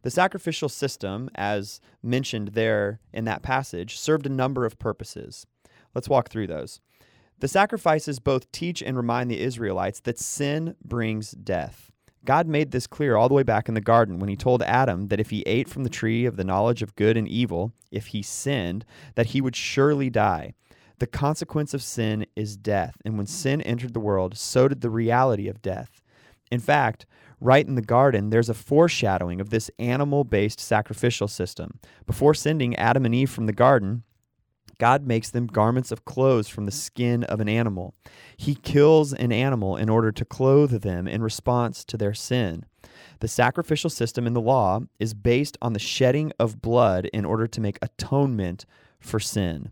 The 0.03 0.11
sacrificial 0.11 0.69
system, 0.69 1.31
as 1.35 1.81
mentioned 2.03 2.49
there 2.49 3.01
in 3.13 3.25
that 3.25 3.43
passage, 3.43 3.99
served 3.99 4.27
a 4.27 4.31
number 4.31 4.65
of 4.65 4.79
purposes. 4.79 5.47
Let's 5.95 6.09
walk 6.09 6.29
through 6.29 6.47
those. 6.49 6.81
The 7.39 7.49
sacrifices 7.49 8.19
both 8.19 8.51
teach 8.53 8.83
and 8.83 8.97
remind 8.97 9.31
the 9.31 9.41
Israelites 9.41 10.01
that 10.01 10.19
sin 10.19 10.75
brings 10.83 11.33
death. 11.33 11.91
God 12.25 12.47
made 12.49 12.73
this 12.73 12.87
clear 12.87 13.15
all 13.17 13.29
the 13.29 13.35
way 13.35 13.45
back 13.45 13.69
in 13.69 13.75
the 13.75 13.81
garden 13.81 14.19
when 14.19 14.29
he 14.29 14.37
told 14.37 14.63
Adam 14.63 15.09
that 15.09 15.21
if 15.21 15.31
he 15.31 15.43
ate 15.43 15.69
from 15.69 15.85
the 15.85 15.91
tree 15.91 16.25
of 16.25 16.37
the 16.37 16.45
knowledge 16.45 16.83
of 16.83 16.97
good 16.97 17.17
and 17.17 17.29
evil, 17.29 17.73
if 17.91 18.09
he 18.09 18.23
sinned, 18.23 18.85
that 19.15 19.27
he 19.27 19.41
would 19.41 19.55
surely 19.55 20.11
die. 20.11 20.55
The 20.99 21.07
consequence 21.07 21.73
of 21.73 21.83
sin 21.83 22.27
is 22.35 22.57
death, 22.57 22.97
and 23.05 23.17
when 23.17 23.27
sin 23.27 23.61
entered 23.63 23.95
the 23.95 24.01
world, 24.01 24.37
so 24.37 24.67
did 24.67 24.81
the 24.81 24.91
reality 24.91 25.47
of 25.47 25.63
death. 25.63 26.01
In 26.51 26.59
fact, 26.59 27.07
right 27.41 27.67
in 27.67 27.75
the 27.75 27.83
garden, 27.83 28.31
there's 28.31 28.49
a 28.49 28.55
foreshadowing 28.55 29.41
of 29.41 29.51
this 29.51 29.71
animal 29.79 30.25
based 30.25 30.61
sacrificial 30.61 31.29
system. 31.29 31.79
Before 32.07 32.35
sending 32.35 32.77
Adam 32.77 33.05
and 33.05 33.15
Eve 33.15 33.31
from 33.31 33.47
the 33.47 33.53
garden, 33.53 34.03
God 34.79 35.07
makes 35.07 35.31
them 35.31 35.47
garments 35.47 35.91
of 35.91 36.05
clothes 36.05 36.49
from 36.49 36.67
the 36.67 36.73
skin 36.73 37.25
of 37.25 37.41
an 37.41 37.49
animal. 37.49 37.95
He 38.37 38.55
kills 38.55 39.15
an 39.15 39.33
animal 39.33 39.77
in 39.77 39.89
order 39.89 40.13
to 40.13 40.25
clothe 40.25 40.83
them 40.83 41.09
in 41.09 41.23
response 41.23 41.85
to 41.87 41.97
their 41.97 42.13
sin. 42.13 42.67
The 43.21 43.29
sacrificial 43.29 43.91
system 43.91 44.27
in 44.27 44.35
the 44.35 44.41
law 44.41 44.81
is 44.99 45.15
based 45.15 45.57
on 45.63 45.73
the 45.73 45.79
shedding 45.79 46.33
of 46.39 46.61
blood 46.61 47.07
in 47.07 47.25
order 47.25 47.47
to 47.47 47.61
make 47.61 47.79
atonement 47.81 48.67
for 49.01 49.19
sin. 49.19 49.71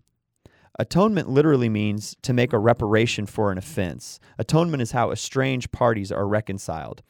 Atonement 0.78 1.28
literally 1.28 1.69
means 1.69 2.17
to 2.22 2.32
make 2.32 2.52
a 2.52 2.58
reparation 2.58 3.26
for 3.26 3.52
an 3.52 3.58
offense. 3.58 4.19
Atonement 4.38 4.82
is 4.82 4.93
how 4.93 5.12
estranged 5.12 5.70
parties 5.70 6.10
are 6.10 6.27
reconciled. 6.27 7.03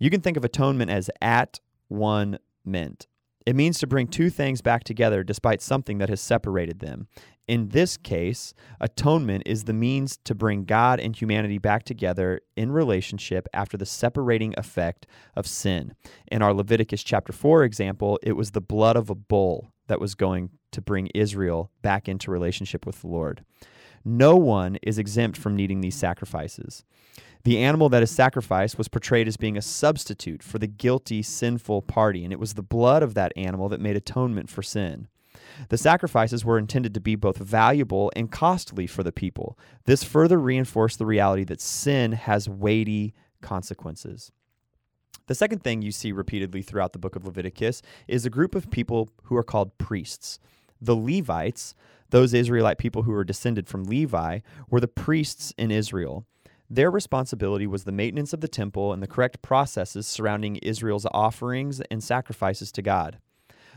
You 0.00 0.08
can 0.08 0.22
think 0.22 0.38
of 0.38 0.44
atonement 0.44 0.90
as 0.90 1.10
at 1.20 1.60
one 1.88 2.38
meant. 2.64 3.06
It 3.44 3.54
means 3.54 3.78
to 3.78 3.86
bring 3.86 4.08
two 4.08 4.30
things 4.30 4.62
back 4.62 4.82
together 4.82 5.22
despite 5.22 5.60
something 5.60 5.98
that 5.98 6.08
has 6.08 6.22
separated 6.22 6.80
them. 6.80 7.06
In 7.46 7.68
this 7.68 7.98
case, 7.98 8.54
atonement 8.80 9.42
is 9.44 9.64
the 9.64 9.74
means 9.74 10.18
to 10.24 10.34
bring 10.34 10.64
God 10.64 11.00
and 11.00 11.14
humanity 11.14 11.58
back 11.58 11.82
together 11.82 12.40
in 12.56 12.72
relationship 12.72 13.46
after 13.52 13.76
the 13.76 13.84
separating 13.84 14.54
effect 14.56 15.06
of 15.36 15.46
sin. 15.46 15.94
In 16.30 16.40
our 16.40 16.54
Leviticus 16.54 17.02
chapter 17.02 17.32
4 17.32 17.64
example, 17.64 18.18
it 18.22 18.32
was 18.32 18.52
the 18.52 18.60
blood 18.62 18.96
of 18.96 19.10
a 19.10 19.14
bull 19.14 19.70
that 19.88 20.00
was 20.00 20.14
going 20.14 20.50
to 20.70 20.80
bring 20.80 21.08
Israel 21.08 21.70
back 21.82 22.08
into 22.08 22.30
relationship 22.30 22.86
with 22.86 23.02
the 23.02 23.08
Lord. 23.08 23.44
No 24.04 24.36
one 24.36 24.78
is 24.82 24.96
exempt 24.96 25.36
from 25.36 25.56
needing 25.56 25.82
these 25.82 25.96
sacrifices. 25.96 26.84
The 27.44 27.58
animal 27.58 27.88
that 27.88 28.02
is 28.02 28.10
sacrificed 28.10 28.76
was 28.76 28.88
portrayed 28.88 29.26
as 29.26 29.36
being 29.36 29.56
a 29.56 29.62
substitute 29.62 30.42
for 30.42 30.58
the 30.58 30.66
guilty, 30.66 31.22
sinful 31.22 31.82
party, 31.82 32.24
and 32.24 32.32
it 32.32 32.38
was 32.38 32.54
the 32.54 32.62
blood 32.62 33.02
of 33.02 33.14
that 33.14 33.32
animal 33.36 33.68
that 33.70 33.80
made 33.80 33.96
atonement 33.96 34.50
for 34.50 34.62
sin. 34.62 35.08
The 35.68 35.78
sacrifices 35.78 36.44
were 36.44 36.58
intended 36.58 36.94
to 36.94 37.00
be 37.00 37.16
both 37.16 37.38
valuable 37.38 38.12
and 38.14 38.30
costly 38.30 38.86
for 38.86 39.02
the 39.02 39.12
people. 39.12 39.58
This 39.84 40.04
further 40.04 40.38
reinforced 40.38 40.98
the 40.98 41.06
reality 41.06 41.44
that 41.44 41.60
sin 41.60 42.12
has 42.12 42.48
weighty 42.48 43.14
consequences. 43.40 44.32
The 45.26 45.34
second 45.34 45.62
thing 45.62 45.80
you 45.80 45.92
see 45.92 46.12
repeatedly 46.12 46.60
throughout 46.60 46.92
the 46.92 46.98
book 46.98 47.16
of 47.16 47.24
Leviticus 47.24 47.82
is 48.08 48.26
a 48.26 48.30
group 48.30 48.54
of 48.54 48.70
people 48.70 49.10
who 49.24 49.36
are 49.36 49.44
called 49.44 49.78
priests. 49.78 50.38
The 50.80 50.96
Levites, 50.96 51.74
those 52.10 52.34
Israelite 52.34 52.78
people 52.78 53.02
who 53.02 53.12
were 53.12 53.24
descended 53.24 53.68
from 53.68 53.84
Levi, 53.84 54.40
were 54.68 54.80
the 54.80 54.88
priests 54.88 55.54
in 55.56 55.70
Israel. 55.70 56.26
Their 56.72 56.90
responsibility 56.90 57.66
was 57.66 57.82
the 57.82 57.90
maintenance 57.90 58.32
of 58.32 58.40
the 58.40 58.48
temple 58.48 58.92
and 58.92 59.02
the 59.02 59.08
correct 59.08 59.42
processes 59.42 60.06
surrounding 60.06 60.56
Israel's 60.56 61.06
offerings 61.12 61.80
and 61.90 62.02
sacrifices 62.02 62.70
to 62.72 62.82
God. 62.82 63.18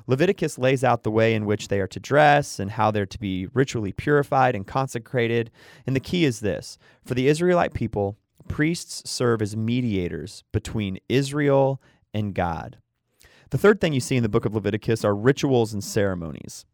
Leviticus 0.06 0.60
lays 0.60 0.84
out 0.84 1.02
the 1.02 1.10
way 1.10 1.34
in 1.34 1.46
which 1.46 1.70
they 1.70 1.80
are 1.80 1.88
to 1.88 2.00
dress 2.00 2.60
and 2.60 2.72
how 2.72 2.92
they're 2.92 3.08
to 3.08 3.20
be 3.20 3.48
ritually 3.48 3.94
purified 3.94 4.56
and 4.56 4.68
consecrated. 4.68 5.50
And 5.88 5.96
the 5.96 6.02
key 6.02 6.24
is 6.24 6.42
this 6.42 6.78
for 7.04 7.16
the 7.16 7.28
Israelite 7.28 7.74
people, 7.74 8.18
priests 8.48 9.10
serve 9.10 9.42
as 9.42 9.56
mediators 9.56 10.44
between 10.52 11.00
Israel 11.10 11.82
and 12.14 12.36
God. 12.36 12.78
The 13.50 13.58
third 13.58 13.82
thing 13.82 13.94
you 13.94 14.02
see 14.02 14.18
in 14.18 14.24
the 14.24 14.30
book 14.30 14.46
of 14.46 14.54
Leviticus 14.54 15.04
are 15.04 15.16
rituals 15.16 15.74
and 15.74 15.84
ceremonies. 15.84 16.66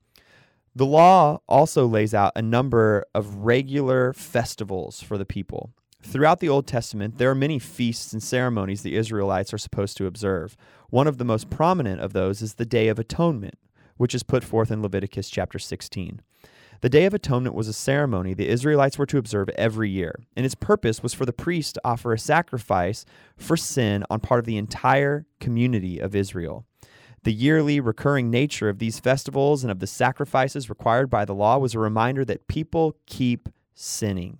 The 0.75 0.85
law 0.85 1.41
also 1.47 1.85
lays 1.85 2.13
out 2.13 2.33
a 2.35 2.41
number 2.41 3.05
of 3.13 3.37
regular 3.37 4.13
festivals 4.13 5.01
for 5.01 5.17
the 5.17 5.25
people. 5.25 5.71
Throughout 6.01 6.39
the 6.39 6.49
Old 6.49 6.65
Testament, 6.65 7.17
there 7.17 7.29
are 7.29 7.35
many 7.35 7.59
feasts 7.59 8.13
and 8.13 8.23
ceremonies 8.23 8.81
the 8.81 8.95
Israelites 8.95 9.53
are 9.53 9.57
supposed 9.57 9.97
to 9.97 10.05
observe. 10.05 10.55
One 10.89 11.07
of 11.07 11.17
the 11.17 11.25
most 11.25 11.49
prominent 11.49 12.01
of 12.01 12.13
those 12.13 12.41
is 12.41 12.55
the 12.55 12.65
Day 12.65 12.87
of 12.87 12.97
Atonement, 12.97 13.59
which 13.97 14.15
is 14.15 14.23
put 14.23 14.43
forth 14.43 14.71
in 14.71 14.81
Leviticus 14.81 15.29
chapter 15.29 15.59
16. 15.59 16.21
The 16.81 16.89
Day 16.89 17.05
of 17.05 17.13
Atonement 17.13 17.53
was 17.53 17.67
a 17.67 17.73
ceremony 17.73 18.33
the 18.33 18.47
Israelites 18.47 18.97
were 18.97 19.05
to 19.07 19.17
observe 19.17 19.49
every 19.49 19.89
year, 19.89 20.15
and 20.37 20.45
its 20.45 20.55
purpose 20.55 21.03
was 21.03 21.13
for 21.13 21.25
the 21.25 21.33
priest 21.33 21.75
to 21.75 21.81
offer 21.83 22.13
a 22.13 22.19
sacrifice 22.19 23.03
for 23.35 23.57
sin 23.57 24.05
on 24.09 24.21
part 24.21 24.39
of 24.39 24.45
the 24.45 24.57
entire 24.57 25.25
community 25.41 25.99
of 25.99 26.15
Israel. 26.15 26.65
The 27.23 27.33
yearly 27.33 27.81
recurring 27.81 28.31
nature 28.31 28.69
of 28.69 28.79
these 28.79 29.01
festivals 29.01 29.65
and 29.65 29.69
of 29.69 29.79
the 29.79 29.87
sacrifices 29.87 30.69
required 30.69 31.09
by 31.09 31.25
the 31.25 31.35
law 31.35 31.57
was 31.57 31.75
a 31.75 31.79
reminder 31.79 32.23
that 32.23 32.47
people 32.47 32.95
keep 33.05 33.49
sinning. 33.73 34.37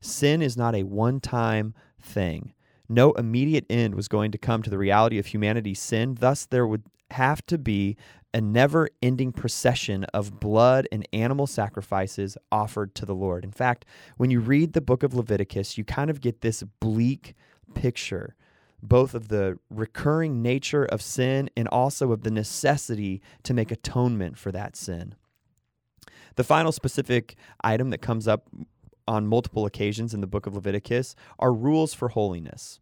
Sin 0.00 0.42
is 0.42 0.56
not 0.56 0.74
a 0.74 0.82
one 0.82 1.20
time 1.20 1.74
thing. 2.00 2.54
No 2.88 3.12
immediate 3.12 3.66
end 3.70 3.94
was 3.94 4.08
going 4.08 4.32
to 4.32 4.38
come 4.38 4.62
to 4.62 4.70
the 4.70 4.78
reality 4.78 5.18
of 5.18 5.26
humanity's 5.26 5.80
sin. 5.80 6.16
Thus, 6.18 6.46
there 6.46 6.66
would 6.66 6.82
have 7.12 7.44
to 7.46 7.58
be 7.58 7.96
a 8.32 8.40
never 8.40 8.88
ending 9.02 9.32
procession 9.32 10.04
of 10.14 10.40
blood 10.40 10.88
and 10.92 11.06
animal 11.12 11.46
sacrifices 11.46 12.36
offered 12.50 12.94
to 12.94 13.06
the 13.06 13.14
Lord. 13.14 13.44
In 13.44 13.50
fact, 13.50 13.84
when 14.16 14.30
you 14.30 14.40
read 14.40 14.72
the 14.72 14.80
book 14.80 15.02
of 15.02 15.14
Leviticus, 15.14 15.76
you 15.76 15.84
kind 15.84 16.10
of 16.10 16.20
get 16.20 16.40
this 16.40 16.62
bleak 16.80 17.34
picture 17.74 18.34
both 18.82 19.14
of 19.14 19.28
the 19.28 19.58
recurring 19.68 20.42
nature 20.42 20.84
of 20.84 21.02
sin 21.02 21.50
and 21.56 21.68
also 21.68 22.12
of 22.12 22.22
the 22.22 22.30
necessity 22.30 23.20
to 23.42 23.54
make 23.54 23.70
atonement 23.70 24.38
for 24.38 24.50
that 24.52 24.76
sin. 24.76 25.14
The 26.36 26.44
final 26.44 26.72
specific 26.72 27.36
item 27.62 27.90
that 27.90 28.00
comes 28.00 28.26
up 28.26 28.48
on 29.10 29.26
multiple 29.26 29.66
occasions 29.66 30.14
in 30.14 30.20
the 30.20 30.26
book 30.28 30.46
of 30.46 30.54
Leviticus 30.54 31.16
are 31.40 31.52
rules 31.52 31.92
for 31.92 32.10
holiness. 32.10 32.78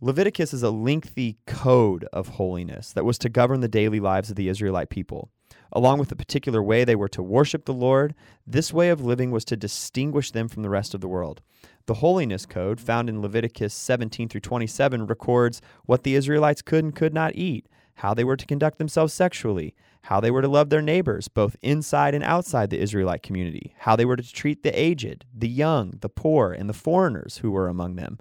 Leviticus 0.00 0.52
is 0.52 0.64
a 0.64 0.70
lengthy 0.72 1.38
code 1.46 2.04
of 2.12 2.26
holiness 2.26 2.92
that 2.92 3.04
was 3.04 3.18
to 3.18 3.28
govern 3.28 3.60
the 3.60 3.68
daily 3.68 4.00
lives 4.00 4.30
of 4.30 4.36
the 4.36 4.48
Israelite 4.48 4.90
people. 4.90 5.30
Along 5.70 6.00
with 6.00 6.08
the 6.08 6.16
particular 6.16 6.60
way 6.60 6.82
they 6.82 6.96
were 6.96 7.08
to 7.10 7.22
worship 7.22 7.66
the 7.66 7.72
Lord, 7.72 8.16
this 8.44 8.72
way 8.72 8.88
of 8.88 9.04
living 9.04 9.30
was 9.30 9.44
to 9.44 9.56
distinguish 9.56 10.32
them 10.32 10.48
from 10.48 10.64
the 10.64 10.68
rest 10.68 10.92
of 10.92 11.00
the 11.00 11.08
world. 11.08 11.40
The 11.86 11.94
holiness 11.94 12.44
code, 12.44 12.80
found 12.80 13.08
in 13.08 13.22
Leviticus 13.22 13.72
17 13.72 14.28
through 14.28 14.40
27, 14.40 15.06
records 15.06 15.62
what 15.86 16.02
the 16.02 16.16
Israelites 16.16 16.62
could 16.62 16.82
and 16.82 16.96
could 16.96 17.14
not 17.14 17.36
eat, 17.36 17.68
how 17.96 18.14
they 18.14 18.24
were 18.24 18.36
to 18.36 18.46
conduct 18.46 18.78
themselves 18.78 19.12
sexually, 19.12 19.74
how 20.02 20.20
they 20.20 20.30
were 20.30 20.42
to 20.42 20.48
love 20.48 20.70
their 20.70 20.82
neighbors, 20.82 21.28
both 21.28 21.56
inside 21.62 22.14
and 22.14 22.24
outside 22.24 22.70
the 22.70 22.80
Israelite 22.80 23.22
community, 23.22 23.74
how 23.78 23.96
they 23.96 24.04
were 24.04 24.16
to 24.16 24.32
treat 24.32 24.62
the 24.62 24.78
aged, 24.78 25.24
the 25.32 25.48
young, 25.48 25.98
the 26.00 26.08
poor, 26.08 26.52
and 26.52 26.68
the 26.68 26.74
foreigners 26.74 27.38
who 27.38 27.50
were 27.50 27.68
among 27.68 27.96
them 27.96 28.18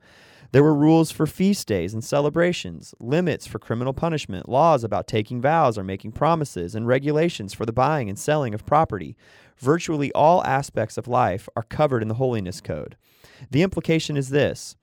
there 0.51 0.63
were 0.63 0.75
rules 0.75 1.11
for 1.11 1.25
feast 1.25 1.65
days 1.67 1.93
and 1.93 2.03
celebrations, 2.03 2.93
limits 2.99 3.47
for 3.47 3.57
criminal 3.57 3.93
punishment, 3.93 4.49
laws 4.49 4.83
about 4.83 5.07
taking 5.07 5.41
vows 5.41 5.77
or 5.77 5.83
making 5.83 6.11
promises, 6.11 6.75
and 6.75 6.85
regulations 6.85 7.53
for 7.53 7.65
the 7.65 7.71
buying 7.71 8.09
and 8.09 8.19
selling 8.19 8.53
of 8.53 8.65
property. 8.65 9.15
Virtually 9.57 10.11
all 10.11 10.43
aspects 10.43 10.97
of 10.97 11.07
life 11.07 11.47
are 11.55 11.63
covered 11.63 12.01
in 12.01 12.09
the 12.09 12.15
Holiness 12.15 12.59
Code. 12.59 12.97
The 13.49 13.61
implication 13.61 14.17
is 14.17 14.29
this 14.29 14.75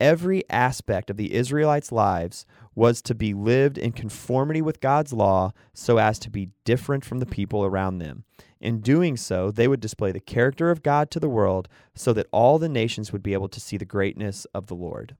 every 0.00 0.42
aspect 0.50 1.08
of 1.08 1.16
the 1.16 1.32
Israelites' 1.32 1.92
lives 1.92 2.44
was 2.74 3.02
to 3.02 3.14
be 3.14 3.34
lived 3.34 3.78
in 3.78 3.92
conformity 3.92 4.62
with 4.62 4.80
God's 4.80 5.12
law 5.12 5.52
so 5.74 5.98
as 5.98 6.18
to 6.20 6.30
be 6.30 6.50
different 6.64 7.04
from 7.04 7.18
the 7.18 7.26
people 7.26 7.64
around 7.64 7.98
them. 7.98 8.24
In 8.60 8.80
doing 8.80 9.16
so, 9.16 9.50
they 9.50 9.68
would 9.68 9.80
display 9.80 10.12
the 10.12 10.20
character 10.20 10.70
of 10.70 10.82
God 10.82 11.10
to 11.10 11.20
the 11.20 11.28
world 11.28 11.68
so 11.94 12.12
that 12.12 12.28
all 12.32 12.58
the 12.58 12.68
nations 12.68 13.12
would 13.12 13.22
be 13.22 13.32
able 13.32 13.48
to 13.48 13.60
see 13.60 13.76
the 13.76 13.84
greatness 13.84 14.46
of 14.54 14.68
the 14.68 14.76
Lord. 14.76 15.16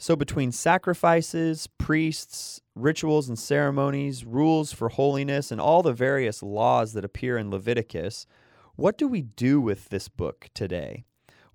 So, 0.00 0.14
between 0.14 0.52
sacrifices, 0.52 1.66
priests, 1.76 2.60
rituals 2.76 3.28
and 3.28 3.36
ceremonies, 3.36 4.24
rules 4.24 4.72
for 4.72 4.90
holiness, 4.90 5.50
and 5.50 5.60
all 5.60 5.82
the 5.82 5.92
various 5.92 6.40
laws 6.40 6.92
that 6.92 7.04
appear 7.04 7.36
in 7.36 7.50
Leviticus, 7.50 8.24
what 8.76 8.96
do 8.96 9.08
we 9.08 9.22
do 9.22 9.60
with 9.60 9.88
this 9.88 10.08
book 10.08 10.50
today? 10.54 11.04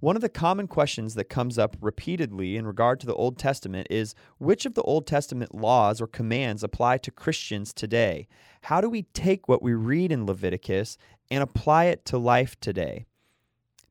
One 0.04 0.18
of 0.18 0.22
the 0.22 0.28
common 0.28 0.68
questions 0.68 1.16
that 1.16 1.30
comes 1.30 1.58
up 1.58 1.78
repeatedly 1.80 2.58
in 2.58 2.68
regard 2.68 3.00
to 3.00 3.06
the 3.06 3.16
Old 3.16 3.38
Testament 3.38 3.88
is 3.90 4.16
which 4.38 4.66
of 4.66 4.74
the 4.74 4.82
Old 4.82 5.08
Testament 5.08 5.56
laws 5.56 6.02
or 6.02 6.08
commands 6.08 6.62
apply 6.62 6.98
to 6.98 7.10
Christians 7.10 7.72
today? 7.72 8.28
How 8.64 8.82
do 8.82 8.90
we 8.90 9.04
take 9.14 9.48
what 9.48 9.64
we 9.64 9.74
read 9.74 10.12
in 10.12 10.26
Leviticus 10.26 10.98
and 11.32 11.42
apply 11.42 11.86
it 11.86 12.04
to 12.08 12.18
life 12.18 12.60
today? 12.60 13.06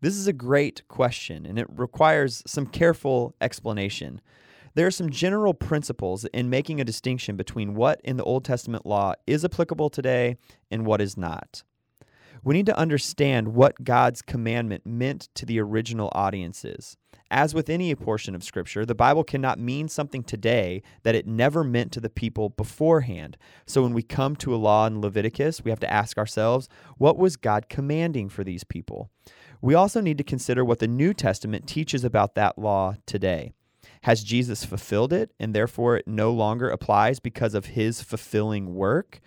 This 0.02 0.14
is 0.14 0.26
a 0.26 0.35
great 0.35 0.87
question 0.87 1.47
and 1.47 1.59
it 1.59 1.66
requires 1.71 2.42
some 2.47 2.66
careful 2.66 3.35
explanation. 3.40 4.21
There 4.75 4.87
are 4.87 4.90
some 4.90 5.09
general 5.09 5.54
principles 5.54 6.26
in 6.26 6.50
making 6.50 6.78
a 6.78 6.85
distinction 6.85 7.37
between 7.37 7.73
what 7.73 8.02
in 8.04 8.19
the 8.19 8.25
Old 8.25 8.45
Testament 8.45 8.85
law 8.85 9.14
is 9.26 9.47
applicable 9.47 9.88
today 9.88 10.37
and 10.71 10.85
what 10.85 11.00
is 11.00 11.16
not 11.16 11.62
we 12.44 12.54
need 12.54 12.66
to 12.66 12.78
understand 12.78 13.54
what 13.54 13.84
God's 13.84 14.22
commandment 14.22 14.84
meant 14.84 15.28
to 15.34 15.46
the 15.46 15.61
original 15.61 16.11
audiences. 16.12 16.96
As 17.30 17.54
with 17.54 17.70
any 17.70 17.94
portion 17.94 18.34
of 18.34 18.44
Scripture, 18.44 18.84
the 18.84 18.94
Bible 18.94 19.25
cannot 19.25 19.58
mean 19.58 19.88
something 19.88 20.22
today 20.22 20.82
that 21.02 21.14
it 21.14 21.26
never 21.26 21.64
meant 21.64 21.90
to 21.92 22.00
the 22.00 22.11
people 22.11 22.50
beforehand. 22.50 23.38
So 23.64 23.82
when 23.82 23.94
we 23.94 24.02
come 24.02 24.37
to 24.37 24.54
a 24.54 24.56
law 24.56 24.87
in 24.87 25.00
Leviticus, 25.00 25.64
we 25.64 25.70
have 25.70 25.80
to 25.80 25.90
ask 25.90 26.18
ourselves, 26.18 26.68
what 26.99 27.16
was 27.16 27.37
God 27.37 27.70
commanding 27.70 28.28
for 28.28 28.44
these 28.44 28.64
people? 28.64 29.08
We 29.62 29.75
also 29.75 30.02
need 30.02 30.18
to 30.18 30.25
consider 30.25 30.62
what 30.62 30.80
the 30.80 30.88
New 30.88 31.14
Testament 31.14 31.66
teaches 31.66 32.04
about 32.04 32.34
that 32.34 32.58
law 32.58 32.96
today. 33.06 33.52
Has 34.02 34.25
Jesus 34.25 34.64
fulfilled 34.64 35.12
it, 35.12 35.32
and 35.40 35.54
therefore 35.54 35.96
it 35.96 36.08
no 36.08 36.32
longer 36.32 36.68
applies 36.68 37.18
because 37.18 37.54
of 37.54 37.66
his 37.66 38.02
fulfilling 38.02 38.75
work? 38.75 39.20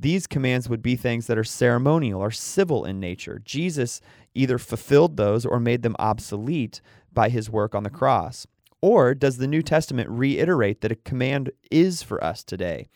These 0.00 0.26
commands 0.26 0.68
would 0.68 0.82
be 0.82 0.96
things 0.96 1.26
that 1.26 1.38
are 1.38 1.44
ceremonial 1.44 2.20
or 2.20 2.30
civil 2.30 2.84
in 2.84 3.00
nature. 3.00 3.40
Jesus 3.44 4.00
either 4.34 4.58
fulfilled 4.58 5.16
those 5.16 5.46
or 5.46 5.60
made 5.60 5.82
them 5.82 5.96
obsolete 5.98 6.80
by 7.12 7.28
his 7.28 7.48
work 7.48 7.74
on 7.74 7.84
the 7.84 7.90
cross. 7.90 8.46
Or 8.80 9.14
does 9.14 9.38
the 9.38 9.46
New 9.46 9.62
Testament 9.62 10.10
reiterate 10.10 10.80
that 10.80 10.92
a 10.92 10.96
command 10.96 11.50
is 11.70 12.02
for 12.02 12.22
us 12.22 12.44
today, 12.44 12.86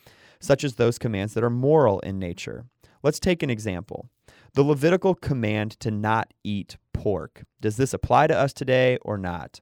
such 0.40 0.64
as 0.64 0.74
those 0.74 0.98
commands 0.98 1.34
that 1.34 1.44
are 1.44 1.50
moral 1.50 2.00
in 2.00 2.18
nature? 2.18 2.66
Let's 3.02 3.20
take 3.20 3.42
an 3.42 3.50
example. 3.50 4.10
The 4.54 4.64
Levitical 4.64 5.14
command 5.14 5.78
to 5.80 5.90
not 5.90 6.34
eat 6.42 6.76
pork. 6.92 7.44
Does 7.60 7.76
this 7.76 7.94
apply 7.94 8.26
to 8.26 8.36
us 8.36 8.52
today 8.52 8.98
or 9.02 9.16
not? 9.16 9.60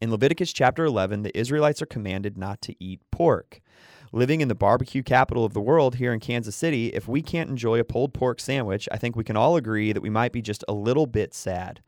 In 0.00 0.10
Leviticus 0.10 0.52
chapter 0.52 0.84
11, 0.84 1.22
the 1.22 1.38
Israelites 1.38 1.80
are 1.80 1.86
commanded 1.86 2.36
not 2.36 2.60
to 2.62 2.74
eat 2.82 3.00
pork 3.12 3.60
living 4.12 4.42
in 4.42 4.48
the 4.48 4.54
barbecue 4.54 5.02
capital 5.02 5.44
of 5.44 5.54
the 5.54 5.60
world 5.60 5.96
here 5.96 6.12
in 6.12 6.20
Kansas 6.20 6.54
City, 6.54 6.88
if 6.88 7.08
we 7.08 7.22
can't 7.22 7.50
enjoy 7.50 7.80
a 7.80 7.84
pulled 7.84 8.12
pork 8.12 8.40
sandwich, 8.40 8.88
I 8.92 8.98
think 8.98 9.16
we 9.16 9.24
can 9.24 9.36
all 9.36 9.56
agree 9.56 9.92
that 9.92 10.02
we 10.02 10.10
might 10.10 10.32
be 10.32 10.42
just 10.42 10.64
a 10.68 10.74
little 10.74 11.06
bit 11.06 11.32
sad. 11.34 11.80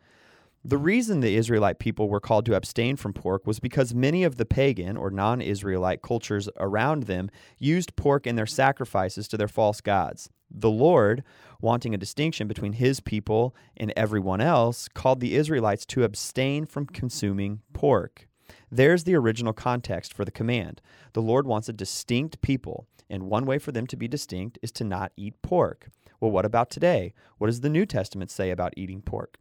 The 0.67 0.79
reason 0.79 1.21
the 1.21 1.37
Israelite 1.37 1.79
people 1.79 2.09
were 2.09 2.21
called 2.21 2.47
to 2.47 2.57
abstain 2.57 2.97
from 2.97 3.13
pork 3.13 3.47
was 3.47 3.61
because 3.61 3.95
many 3.95 4.25
of 4.25 4.37
the 4.37 4.47
pagan 4.47 4.97
or 4.97 5.11
non 5.11 5.43
Israelite 5.43 6.01
cultures 6.01 6.49
around 6.59 7.03
them 7.03 7.29
used 7.59 7.97
pork 7.97 8.27
in 8.27 8.37
their 8.37 8.47
sacrifices 8.47 9.29
to 9.29 9.37
their 9.37 9.47
false 9.47 9.83
gods. 9.83 10.31
The 10.51 10.71
Lord, 10.71 11.23
wanting 11.61 11.93
a 11.93 11.99
distinction 11.99 12.49
between 12.49 12.73
his 12.73 13.01
people 13.01 13.55
and 13.77 13.93
everyone 13.95 14.41
else, 14.41 14.89
called 14.89 15.21
the 15.21 15.35
Israelites 15.35 15.85
to 15.87 16.05
abstain 16.05 16.65
from 16.65 16.87
consuming 16.87 17.61
pork. 17.75 18.27
There's 18.75 19.05
the 19.05 19.15
original 19.15 19.53
context 19.53 20.13
for 20.13 20.25
the 20.25 20.33
command. 20.33 20.83
The 21.13 21.23
Lord 21.23 21.47
wants 21.47 21.69
a 21.69 21.73
distinct 21.73 22.41
people, 22.41 22.89
and 23.09 23.31
one 23.31 23.47
way 23.47 23.61
for 23.61 23.71
them 23.71 23.87
to 23.87 23.97
be 23.97 24.09
distinct 24.09 24.59
is 24.63 24.73
to 24.73 24.83
not 24.83 25.13
eat 25.17 25.41
pork. 25.43 25.91
Well, 26.19 26.33
what 26.33 26.45
about 26.45 26.71
today? 26.71 27.15
What 27.39 27.47
does 27.47 27.61
the 27.61 27.71
New 27.71 27.87
Testament 27.87 28.33
say 28.33 28.51
about 28.51 28.75
eating 28.77 29.01
pork? 29.01 29.39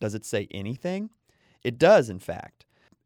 Does 0.00 0.14
it 0.14 0.24
say 0.24 0.48
anything? 0.50 1.10
It 1.62 1.76
does, 1.76 2.08
in 2.08 2.20
fact. 2.20 2.64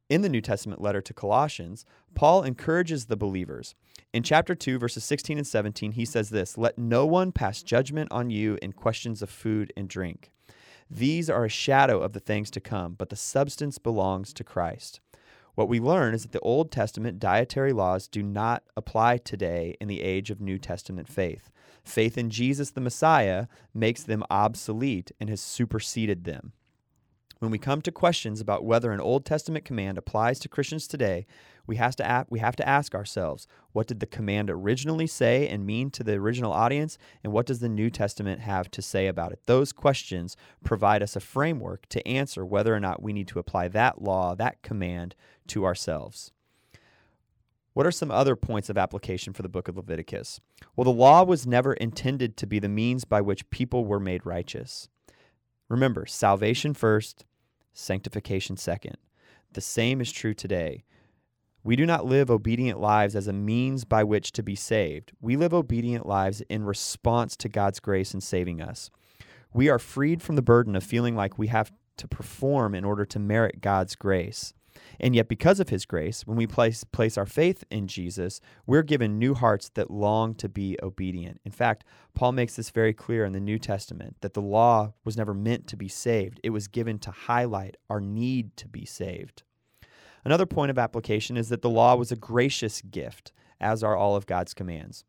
In 0.09 0.23
the 0.23 0.29
New 0.29 0.41
Testament 0.41 0.81
letter 0.81 1.01
to 1.01 1.13
Colossians, 1.13 1.85
Paul 2.15 2.45
encourages 2.45 3.07
the 3.07 3.17
believers. 3.17 3.75
In 4.13 4.23
chapter 4.23 4.55
2, 4.55 4.79
verses 4.79 5.03
16 5.03 5.39
and 5.39 5.47
17, 5.47 5.91
he 5.91 6.05
says 6.05 6.31
this 6.31 6.57
Let 6.57 6.79
no 6.79 7.05
one 7.05 7.33
pass 7.33 7.65
judgment 7.65 8.13
on 8.13 8.31
you 8.31 8.61
in 8.63 8.75
questions 8.75 9.23
of 9.23 9.29
food 9.29 9.73
and 9.77 9.89
drink. 9.89 10.31
These 10.89 11.29
are 11.29 11.45
a 11.45 11.49
shadow 11.51 12.01
of 12.01 12.13
the 12.13 12.21
things 12.21 12.49
to 12.53 12.61
come, 12.61 12.95
but 12.95 13.09
the 13.09 13.17
substance 13.17 13.79
belongs 13.79 14.33
to 14.35 14.45
Christ. 14.45 15.01
What 15.59 15.69
we 15.69 15.81
learn 15.81 16.15
is 16.15 16.23
that 16.23 16.31
the 16.31 16.39
Old 16.39 16.71
Testament 16.71 17.19
dietary 17.19 17.73
laws 17.73 18.07
do 18.07 18.23
not 18.23 18.63
apply 18.77 19.17
today 19.17 19.77
in 19.81 19.89
the 19.89 20.03
age 20.03 20.31
of 20.31 20.41
New 20.41 20.57
Testament 20.57 21.09
faith. 21.09 21.51
Faith 21.83 22.17
in 22.17 22.31
Jesus 22.31 22.71
the 22.71 22.81
Messiah 22.81 23.49
makes 23.75 24.05
them 24.05 24.23
obsolete 24.31 25.11
and 25.19 25.29
has 25.29 25.41
superseded 25.41 26.23
them. 26.23 26.53
When 27.39 27.53
we 27.53 27.59
come 27.59 27.83
to 27.83 27.93
questions 27.93 28.41
about 28.41 28.65
whether 28.65 28.91
an 28.91 29.01
Old 29.01 29.25
Testament 29.25 29.65
command 29.65 29.97
applies 29.97 30.41
to 30.41 30.49
Christians 30.49 30.89
today, 30.89 31.25
we 31.69 31.77
have 31.77 31.95
to 31.97 32.27
we 32.29 32.41
have 32.41 32.57
to 32.57 32.69
ask 32.69 32.97
ourselves, 32.97 33.47
what 33.71 33.87
did 33.87 34.01
the 34.01 34.07
command 34.07 34.51
originally 34.51 35.07
say 35.07 35.47
and 35.47 35.65
mean 35.65 35.91
to 35.91 36.03
the 36.03 36.15
original 36.15 36.53
audience, 36.53 36.99
and 37.23 37.33
what 37.33 37.47
does 37.47 37.61
the 37.61 37.69
New 37.69 37.91
Testament 37.91 38.41
have 38.41 38.71
to 38.73 38.83
say 38.83 39.07
about 39.07 39.31
it? 39.31 39.43
Those 39.47 39.73
questions 39.73 40.37
provide 40.65 41.01
us 41.01 41.15
a 41.15 41.21
framework 41.21 41.89
to 41.91 42.07
answer 42.09 42.45
whether 42.45 42.75
or 42.75 42.81
not 42.81 43.03
we 43.03 43.13
need 43.13 43.29
to 43.29 43.39
apply 43.39 43.69
that 43.69 44.03
law, 44.03 44.35
that 44.35 44.63
command 44.63 45.15
to 45.49 45.65
ourselves. 45.65 46.33
What 47.73 47.87
are 47.87 47.93
some 47.93 48.11
other 48.11 48.35
points 48.35 48.69
of 48.69 48.77
application 48.77 49.33
for 49.33 49.43
the 49.43 49.49
book 49.49 49.69
of 49.69 49.77
Leviticus? 49.77 50.41
Well, 50.75 50.85
the 50.87 50.91
law 50.91 51.23
was 51.23 51.47
never 51.47 51.75
intended 51.75 52.37
to 52.39 52.47
be 52.49 52.59
the 52.59 52.69
means 52.69 53.05
by 53.05 53.21
which 53.21 53.49
people 53.51 53.85
were 53.85 54.01
made 54.01 54.27
righteous. 54.27 54.89
Remember, 55.69 56.07
salvation 56.07 56.75
first, 56.75 57.25
sanctification 57.79 58.57
second. 58.57 58.97
The 59.53 59.61
same 59.61 60.01
is 60.01 60.13
true 60.13 60.35
today. 60.35 60.85
We 61.65 61.77
do 61.77 61.87
not 61.87 62.07
live 62.07 62.31
obedient 62.31 62.81
lives 62.81 63.17
as 63.17 63.29
a 63.29 63.33
means 63.33 63.85
by 63.85 64.05
which 64.05 64.33
to 64.33 64.43
be 64.43 64.55
saved. 64.55 65.13
We 65.21 65.37
live 65.37 65.53
obedient 65.53 66.07
lives 66.07 66.41
in 66.49 66.65
response 66.65 67.37
to 67.39 67.49
God's 67.49 67.81
grace 67.81 68.15
in 68.15 68.21
saving 68.21 68.61
us. 68.61 68.91
We 69.53 69.69
are 69.69 69.79
freed 69.79 70.23
from 70.23 70.37
the 70.37 70.43
burden 70.43 70.77
of 70.77 70.85
feeling 70.85 71.17
like 71.17 71.39
we 71.39 71.49
have 71.49 71.73
to 71.99 72.09
perform 72.09 72.75
in 72.75 72.85
order 72.85 73.05
to 73.07 73.19
merit 73.19 73.61
God's 73.61 73.97
grace. 73.97 74.55
And 75.01 75.15
yet, 75.15 75.29
because 75.29 75.61
of 75.61 75.69
his 75.69 75.87
grace, 75.87 76.27
when 76.27 76.37
we 76.37 76.47
place, 76.47 76.85
place 76.85 77.17
our 77.17 77.27
faith 77.27 77.65
in 77.71 77.87
Jesus, 77.87 78.41
we're 78.67 78.83
given 78.83 79.19
new 79.19 79.35
hearts 79.35 79.71
that 79.75 79.91
long 79.91 80.35
to 80.37 80.49
be 80.49 80.77
obedient. 80.83 81.41
In 81.45 81.53
fact, 81.53 81.85
Paul 82.15 82.33
makes 82.33 82.57
this 82.57 82.71
very 82.71 82.93
clear 82.93 83.25
in 83.25 83.33
the 83.33 83.41
New 83.41 83.59
Testament 83.59 84.17
that 84.21 84.35
the 84.35 84.43
law 84.43 84.93
was 85.05 85.17
never 85.17 85.35
meant 85.35 85.67
to 85.69 85.77
be 85.77 85.89
saved, 85.89 86.41
it 86.43 86.51
was 86.51 86.69
given 86.69 86.99
to 87.01 87.11
highlight 87.11 87.77
our 87.89 88.01
need 88.01 88.57
to 88.57 88.69
be 88.69 88.85
saved. 88.85 89.43
Another 90.25 90.47
point 90.47 90.71
of 90.71 90.79
application 90.79 91.37
is 91.37 91.49
that 91.49 91.63
the 91.63 91.71
law 91.71 91.95
was 91.95 92.13
a 92.13 92.17
gracious 92.17 92.83
gift, 92.83 93.33
as 93.61 93.83
are 93.83 93.97
all 93.97 94.17
of 94.17 94.27
God's 94.27 94.55
commands. 94.55 95.05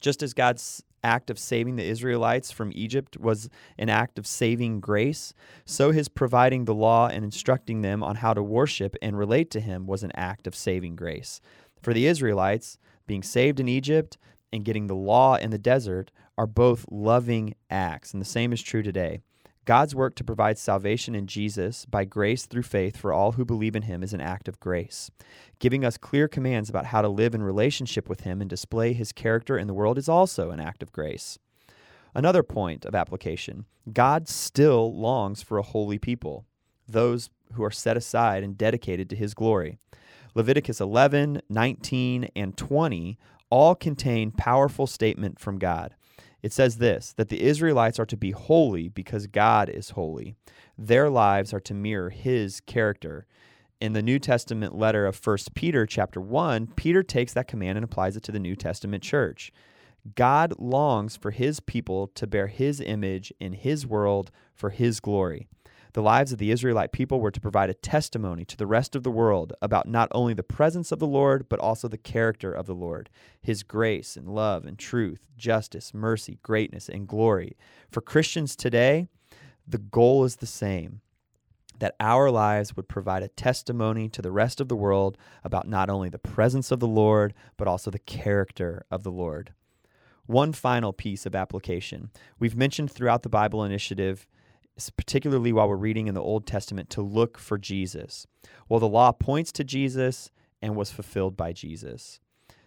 Just 0.00 0.22
as 0.22 0.34
God's 0.34 0.82
act 1.04 1.30
of 1.30 1.38
saving 1.38 1.76
the 1.76 1.84
Israelites 1.84 2.50
from 2.50 2.72
Egypt 2.74 3.16
was 3.18 3.48
an 3.78 3.88
act 3.88 4.18
of 4.18 4.26
saving 4.26 4.80
grace, 4.80 5.34
so 5.64 5.90
his 5.90 6.08
providing 6.08 6.64
the 6.64 6.74
law 6.74 7.08
and 7.08 7.24
instructing 7.24 7.82
them 7.82 8.02
on 8.02 8.16
how 8.16 8.34
to 8.34 8.42
worship 8.42 8.96
and 9.02 9.18
relate 9.18 9.50
to 9.50 9.60
him 9.60 9.86
was 9.86 10.02
an 10.02 10.12
act 10.14 10.46
of 10.46 10.54
saving 10.54 10.96
grace. 10.96 11.40
For 11.80 11.92
the 11.92 12.06
Israelites, 12.06 12.78
being 13.06 13.22
saved 13.22 13.60
in 13.60 13.68
Egypt 13.68 14.18
and 14.52 14.64
getting 14.64 14.86
the 14.86 14.94
law 14.94 15.36
in 15.36 15.50
the 15.50 15.58
desert 15.58 16.10
are 16.38 16.46
both 16.46 16.86
loving 16.90 17.54
acts, 17.70 18.12
and 18.12 18.20
the 18.20 18.26
same 18.26 18.52
is 18.52 18.62
true 18.62 18.82
today. 18.82 19.20
God's 19.64 19.94
work 19.94 20.16
to 20.16 20.24
provide 20.24 20.58
salvation 20.58 21.14
in 21.14 21.28
Jesus 21.28 21.84
by 21.84 22.04
grace 22.04 22.46
through 22.46 22.64
faith 22.64 22.96
for 22.96 23.12
all 23.12 23.32
who 23.32 23.44
believe 23.44 23.76
in 23.76 23.82
him 23.82 24.02
is 24.02 24.12
an 24.12 24.20
act 24.20 24.48
of 24.48 24.58
grace. 24.58 25.08
Giving 25.60 25.84
us 25.84 25.96
clear 25.96 26.26
commands 26.26 26.68
about 26.68 26.86
how 26.86 27.00
to 27.00 27.08
live 27.08 27.32
in 27.32 27.44
relationship 27.44 28.08
with 28.08 28.22
him 28.22 28.40
and 28.40 28.50
display 28.50 28.92
his 28.92 29.12
character 29.12 29.56
in 29.56 29.68
the 29.68 29.74
world 29.74 29.98
is 29.98 30.08
also 30.08 30.50
an 30.50 30.58
act 30.58 30.82
of 30.82 30.90
grace. 30.90 31.38
Another 32.12 32.42
point 32.42 32.84
of 32.84 32.94
application 32.94 33.66
God 33.92 34.28
still 34.28 34.96
longs 34.96 35.42
for 35.42 35.58
a 35.58 35.62
holy 35.62 35.98
people, 35.98 36.44
those 36.88 37.30
who 37.52 37.62
are 37.62 37.70
set 37.70 37.96
aside 37.96 38.42
and 38.42 38.58
dedicated 38.58 39.08
to 39.10 39.16
his 39.16 39.32
glory. 39.32 39.78
Leviticus 40.34 40.80
11, 40.80 41.40
19, 41.48 42.28
and 42.34 42.56
20 42.56 43.18
all 43.50 43.74
contain 43.74 44.30
powerful 44.30 44.86
statement 44.86 45.38
from 45.38 45.58
God. 45.58 45.94
It 46.42 46.52
says 46.52 46.78
this 46.78 47.12
that 47.14 47.28
the 47.28 47.42
Israelites 47.42 47.98
are 47.98 48.06
to 48.06 48.16
be 48.16 48.32
holy 48.32 48.88
because 48.88 49.26
God 49.26 49.68
is 49.68 49.90
holy. 49.90 50.34
Their 50.76 51.08
lives 51.08 51.52
are 51.52 51.60
to 51.60 51.74
mirror 51.74 52.10
his 52.10 52.60
character. 52.60 53.26
In 53.80 53.94
the 53.94 54.02
New 54.02 54.18
Testament 54.18 54.76
letter 54.76 55.06
of 55.06 55.24
1 55.24 55.38
Peter 55.54 55.86
chapter 55.86 56.20
1, 56.20 56.68
Peter 56.76 57.02
takes 57.02 57.32
that 57.32 57.48
command 57.48 57.78
and 57.78 57.84
applies 57.84 58.16
it 58.16 58.22
to 58.24 58.32
the 58.32 58.38
New 58.38 58.54
Testament 58.54 59.02
church. 59.02 59.52
God 60.14 60.54
longs 60.58 61.16
for 61.16 61.30
his 61.30 61.60
people 61.60 62.08
to 62.08 62.26
bear 62.26 62.48
his 62.48 62.80
image 62.80 63.32
in 63.40 63.52
his 63.52 63.86
world 63.86 64.30
for 64.54 64.70
his 64.70 65.00
glory. 65.00 65.48
The 65.94 66.02
lives 66.02 66.32
of 66.32 66.38
the 66.38 66.50
Israelite 66.50 66.90
people 66.92 67.20
were 67.20 67.30
to 67.30 67.40
provide 67.40 67.68
a 67.68 67.74
testimony 67.74 68.46
to 68.46 68.56
the 68.56 68.66
rest 68.66 68.96
of 68.96 69.02
the 69.02 69.10
world 69.10 69.52
about 69.60 69.86
not 69.86 70.08
only 70.12 70.32
the 70.32 70.42
presence 70.42 70.90
of 70.90 70.98
the 70.98 71.06
Lord, 71.06 71.48
but 71.50 71.60
also 71.60 71.86
the 71.86 71.98
character 71.98 72.50
of 72.50 72.66
the 72.66 72.74
Lord, 72.74 73.10
his 73.42 73.62
grace 73.62 74.16
and 74.16 74.28
love 74.28 74.64
and 74.64 74.78
truth, 74.78 75.28
justice, 75.36 75.92
mercy, 75.92 76.38
greatness, 76.42 76.88
and 76.88 77.06
glory. 77.06 77.56
For 77.90 78.00
Christians 78.00 78.56
today, 78.56 79.08
the 79.66 79.78
goal 79.78 80.24
is 80.24 80.36
the 80.36 80.46
same 80.46 81.02
that 81.78 81.96
our 81.98 82.30
lives 82.30 82.76
would 82.76 82.88
provide 82.88 83.24
a 83.24 83.28
testimony 83.28 84.08
to 84.08 84.22
the 84.22 84.30
rest 84.30 84.60
of 84.60 84.68
the 84.68 84.76
world 84.76 85.18
about 85.42 85.66
not 85.66 85.90
only 85.90 86.08
the 86.08 86.18
presence 86.18 86.70
of 86.70 86.78
the 86.78 86.86
Lord, 86.86 87.34
but 87.56 87.66
also 87.66 87.90
the 87.90 87.98
character 87.98 88.86
of 88.90 89.02
the 89.02 89.10
Lord. 89.10 89.52
One 90.26 90.52
final 90.52 90.92
piece 90.92 91.26
of 91.26 91.34
application. 91.34 92.10
We've 92.38 92.56
mentioned 92.56 92.90
throughout 92.92 93.22
the 93.22 93.28
Bible 93.28 93.64
initiative 93.64 94.28
particularly 94.96 95.52
while 95.52 95.68
we're 95.68 95.76
reading 95.76 96.06
in 96.06 96.14
the 96.14 96.22
Old 96.22 96.46
Testament, 96.46 96.90
to 96.90 97.02
look 97.02 97.38
for 97.38 97.58
Jesus. 97.58 98.26
Well, 98.68 98.80
the 98.80 98.88
law 98.88 99.12
points 99.12 99.52
to 99.52 99.64
Jesus 99.64 100.30
and 100.60 100.76
was 100.76 100.90
fulfilled 100.90 101.36
by 101.36 101.52
Jesus. 101.52 102.20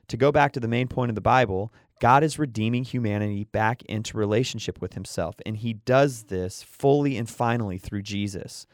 To 0.10 0.18
go 0.18 0.32
back 0.32 0.52
to 0.54 0.60
the 0.60 0.68
main 0.68 0.88
point 0.88 1.10
of 1.10 1.16
the 1.16 1.22
Bible, 1.22 1.74
God 2.00 2.24
is 2.24 2.38
redeeming 2.38 2.84
humanity 2.84 3.46
back 3.46 3.82
into 3.84 4.18
relationship 4.18 4.82
with 4.82 4.94
himself, 4.94 5.36
and 5.46 5.58
he 5.58 5.74
does 5.74 6.24
this 6.24 6.62
fully 6.62 7.18
and 7.18 7.30
finally 7.30 7.78
through 7.78 8.04
Jesus. 8.04 8.68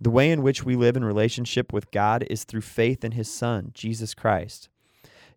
The 0.00 0.10
way 0.10 0.30
in 0.30 0.42
which 0.42 0.64
we 0.64 0.76
live 0.76 0.96
in 0.96 1.04
relationship 1.04 1.72
with 1.72 1.90
God 1.90 2.26
is 2.28 2.44
through 2.44 2.62
faith 2.62 3.04
in 3.04 3.12
his 3.12 3.32
Son, 3.32 3.70
Jesus 3.72 4.12
Christ. 4.12 4.68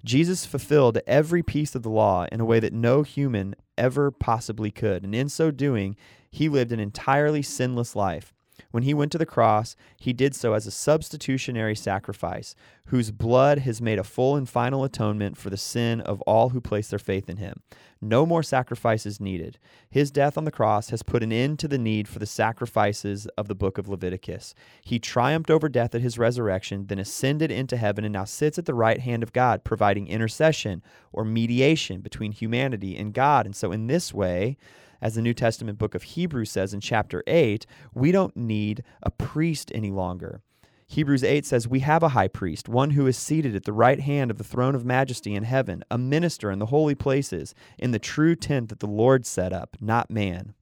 Jesus 0.03 0.45
fulfilled 0.45 0.99
every 1.07 1.43
piece 1.43 1.75
of 1.75 1.83
the 1.83 1.89
law 1.89 2.25
in 2.31 2.39
a 2.39 2.45
way 2.45 2.59
that 2.59 2.73
no 2.73 3.03
human 3.03 3.55
ever 3.77 4.11
possibly 4.11 4.71
could, 4.71 5.03
and 5.03 5.13
in 5.13 5.29
so 5.29 5.51
doing, 5.51 5.95
he 6.31 6.49
lived 6.49 6.71
an 6.71 6.79
entirely 6.79 7.41
sinless 7.41 7.95
life. 7.95 8.33
When 8.71 8.83
he 8.83 8.93
went 8.93 9.11
to 9.13 9.17
the 9.17 9.25
cross, 9.25 9.75
he 9.97 10.13
did 10.13 10.35
so 10.35 10.53
as 10.53 10.67
a 10.67 10.71
substitutionary 10.71 11.75
sacrifice, 11.75 12.55
whose 12.87 13.11
blood 13.11 13.59
has 13.59 13.81
made 13.81 13.99
a 13.99 14.03
full 14.03 14.35
and 14.35 14.47
final 14.47 14.83
atonement 14.83 15.37
for 15.37 15.49
the 15.49 15.57
sin 15.57 16.01
of 16.01 16.21
all 16.21 16.49
who 16.49 16.61
place 16.61 16.89
their 16.89 16.99
faith 16.99 17.29
in 17.29 17.37
him. 17.37 17.61
No 17.99 18.25
more 18.25 18.43
sacrifices 18.43 19.19
needed. 19.19 19.57
His 19.89 20.11
death 20.11 20.37
on 20.37 20.45
the 20.45 20.51
cross 20.51 20.89
has 20.89 21.01
put 21.01 21.23
an 21.23 21.31
end 21.31 21.59
to 21.59 21.67
the 21.67 21.77
need 21.77 22.07
for 22.07 22.19
the 22.19 22.25
sacrifices 22.25 23.25
of 23.37 23.47
the 23.47 23.55
book 23.55 23.77
of 23.77 23.89
Leviticus. 23.89 24.53
He 24.83 24.99
triumphed 24.99 25.49
over 25.49 25.67
death 25.67 25.95
at 25.95 26.01
his 26.01 26.19
resurrection, 26.19 26.87
then 26.87 26.99
ascended 26.99 27.51
into 27.51 27.77
heaven, 27.77 28.03
and 28.03 28.13
now 28.13 28.25
sits 28.25 28.59
at 28.59 28.65
the 28.65 28.75
right 28.75 28.99
hand 28.99 29.23
of 29.23 29.33
God, 29.33 29.63
providing 29.63 30.07
intercession 30.07 30.83
or 31.11 31.25
mediation 31.25 32.01
between 32.01 32.31
humanity 32.31 32.95
and 32.95 33.13
God. 33.13 33.45
And 33.45 33.55
so, 33.55 33.71
in 33.71 33.87
this 33.87 34.13
way, 34.13 34.57
as 35.01 35.15
the 35.15 35.21
New 35.21 35.33
Testament 35.33 35.77
book 35.77 35.95
of 35.95 36.03
Hebrews 36.03 36.51
says 36.51 36.73
in 36.73 36.81
chapter 36.81 37.23
8, 37.27 37.65
we 37.93 38.11
don't 38.11 38.35
need 38.35 38.83
a 39.03 39.11
priest 39.11 39.71
any 39.73 39.91
longer. 39.91 40.41
Hebrews 40.89 41.23
8 41.23 41.45
says, 41.45 41.67
We 41.67 41.81
have 41.81 42.01
a 42.01 42.09
high 42.09 42.29
priest, 42.29 42.69
one 42.69 42.91
who 42.91 43.07
is 43.07 43.17
seated 43.17 43.55
at 43.55 43.65
the 43.65 43.73
right 43.73 43.99
hand 43.99 44.31
of 44.31 44.37
the 44.37 44.43
throne 44.43 44.73
of 44.73 44.85
majesty 44.85 45.35
in 45.35 45.43
heaven, 45.43 45.83
a 45.91 45.97
minister 45.97 46.49
in 46.49 46.59
the 46.59 46.67
holy 46.67 46.95
places, 46.95 47.53
in 47.77 47.91
the 47.91 47.99
true 47.99 48.35
tent 48.35 48.69
that 48.69 48.79
the 48.79 48.87
Lord 48.87 49.25
set 49.25 49.51
up, 49.51 49.75
not 49.81 50.09
man. 50.09 50.53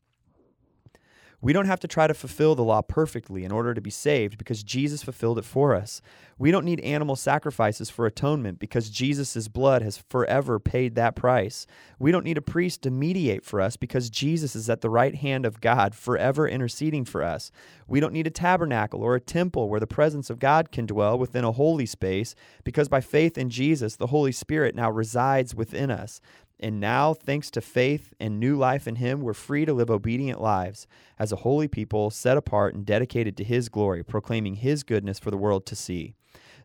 We 1.45 1.53
don't 1.53 1.67
have 1.67 1.79
to 1.81 1.87
try 1.87 2.07
to 2.07 2.15
fulfill 2.15 2.55
the 2.55 2.63
law 2.63 2.81
perfectly 2.81 3.43
in 3.43 3.51
order 3.51 3.75
to 3.75 3.79
be 3.79 3.91
saved 3.91 4.39
because 4.39 4.63
Jesus 4.63 5.03
fulfilled 5.03 5.37
it 5.37 5.45
for 5.45 5.75
us. 5.75 6.01
We 6.39 6.49
don't 6.49 6.65
need 6.65 6.79
animal 6.79 7.15
sacrifices 7.15 7.87
for 7.87 8.07
atonement 8.07 8.57
because 8.57 8.89
Jesus' 8.89 9.47
blood 9.47 9.83
has 9.83 9.99
forever 10.09 10.59
paid 10.59 10.95
that 10.95 11.15
price. 11.15 11.67
We 11.99 12.11
don't 12.11 12.25
need 12.25 12.39
a 12.39 12.41
priest 12.41 12.81
to 12.81 12.89
mediate 12.89 13.45
for 13.45 13.61
us 13.61 13.77
because 13.77 14.09
Jesus 14.09 14.55
is 14.55 14.71
at 14.71 14.81
the 14.81 14.89
right 14.89 15.13
hand 15.13 15.45
of 15.45 15.61
God, 15.61 15.93
forever 15.93 16.47
interceding 16.47 17.05
for 17.05 17.21
us. 17.21 17.51
We 17.87 17.99
don't 17.99 18.13
need 18.13 18.25
a 18.25 18.31
tabernacle 18.31 19.03
or 19.03 19.13
a 19.13 19.21
temple 19.21 19.69
where 19.69 19.79
the 19.79 19.85
presence 19.85 20.31
of 20.31 20.39
God 20.39 20.71
can 20.71 20.87
dwell 20.87 21.15
within 21.15 21.43
a 21.43 21.51
holy 21.51 21.85
space 21.85 22.33
because 22.63 22.89
by 22.89 23.01
faith 23.01 23.37
in 23.37 23.51
Jesus, 23.51 23.97
the 23.97 24.07
Holy 24.07 24.31
Spirit 24.31 24.73
now 24.73 24.89
resides 24.89 25.53
within 25.53 25.91
us. 25.91 26.19
And 26.59 26.79
now, 26.79 27.13
thanks 27.13 27.51
to 27.51 27.61
faith 27.61 28.13
and 28.19 28.39
new 28.39 28.57
life 28.57 28.87
in 28.87 28.95
Him, 28.95 29.21
we're 29.21 29.33
free 29.33 29.65
to 29.65 29.73
live 29.73 29.91
obedient 29.91 30.41
lives 30.41 30.87
as 31.19 31.31
a 31.31 31.37
holy 31.37 31.67
people 31.67 32.09
set 32.09 32.37
apart 32.37 32.73
and 32.73 32.85
dedicated 32.85 33.35
to 33.37 33.43
His 33.43 33.69
glory, 33.69 34.03
proclaiming 34.03 34.55
His 34.55 34.83
goodness 34.83 35.19
for 35.19 35.31
the 35.31 35.37
world 35.37 35.65
to 35.67 35.75
see. 35.75 36.15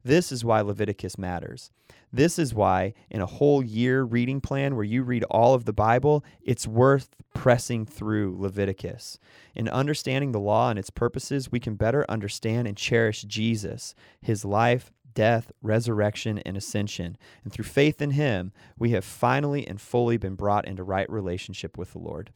This 0.03 0.33
is 0.33 0.45
why 0.45 0.61
Leviticus 0.61 1.19
matters. 1.19 1.71
This 2.13 2.39
is 2.39 2.55
why, 2.55 2.95
in 3.09 3.21
a 3.21 3.27
whole 3.27 3.63
year 3.63 4.03
reading 4.03 4.41
plan 4.41 4.75
where 4.75 4.85
you 4.85 5.03
read 5.03 5.25
all 5.25 5.55
of 5.55 5.65
the 5.65 5.73
Bible, 5.73 6.25
it's 6.43 6.67
worth 6.67 7.11
pressing 7.35 7.87
through 7.87 8.37
Leviticus. 8.39 9.19
In 9.55 9.69
understanding 9.69 10.33
the 10.33 10.41
law 10.41 10.71
and 10.71 10.79
its 10.79 10.91
purposes, 10.91 11.53
we 11.53 11.61
can 11.61 11.77
better 11.77 12.05
understand 12.09 12.67
and 12.67 12.77
cherish 12.77 13.23
Jesus, 13.23 13.95
his 14.21 14.45
life, 14.45 14.93
death, 15.15 15.53
resurrection, 15.63 16.39
and 16.41 16.57
ascension. 16.57 17.17
And 17.45 17.53
through 17.53 17.65
faith 17.65 18.01
in 18.01 18.13
him, 18.13 18.53
we 18.79 18.91
have 18.91 19.05
finally 19.05 19.67
and 19.67 19.81
fully 19.81 20.17
been 20.17 20.35
brought 20.35 20.67
into 20.67 20.83
right 20.83 21.11
relationship 21.11 21.77
with 21.77 21.93
the 21.93 21.99
Lord. 21.99 22.31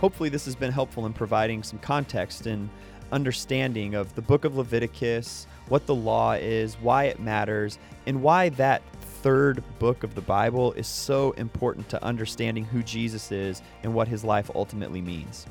Hopefully, 0.00 0.28
this 0.28 0.44
has 0.44 0.54
been 0.54 0.70
helpful 0.70 1.06
in 1.06 1.12
providing 1.12 1.62
some 1.62 1.78
context 1.78 2.46
and 2.46 2.68
understanding 3.12 3.94
of 3.94 4.14
the 4.14 4.22
book 4.22 4.44
of 4.44 4.56
Leviticus, 4.56 5.46
what 5.68 5.86
the 5.86 5.94
law 5.94 6.32
is, 6.32 6.74
why 6.76 7.04
it 7.04 7.18
matters, 7.18 7.78
and 8.06 8.22
why 8.22 8.50
that 8.50 8.82
third 9.26 9.62
book 9.80 10.04
of 10.04 10.14
the 10.14 10.20
Bible 10.20 10.72
is 10.74 10.86
so 10.86 11.32
important 11.32 11.88
to 11.88 12.00
understanding 12.00 12.64
who 12.64 12.80
Jesus 12.84 13.32
is 13.32 13.60
and 13.82 13.92
what 13.92 14.06
his 14.06 14.22
life 14.22 14.48
ultimately 14.54 15.00
means. 15.00 15.46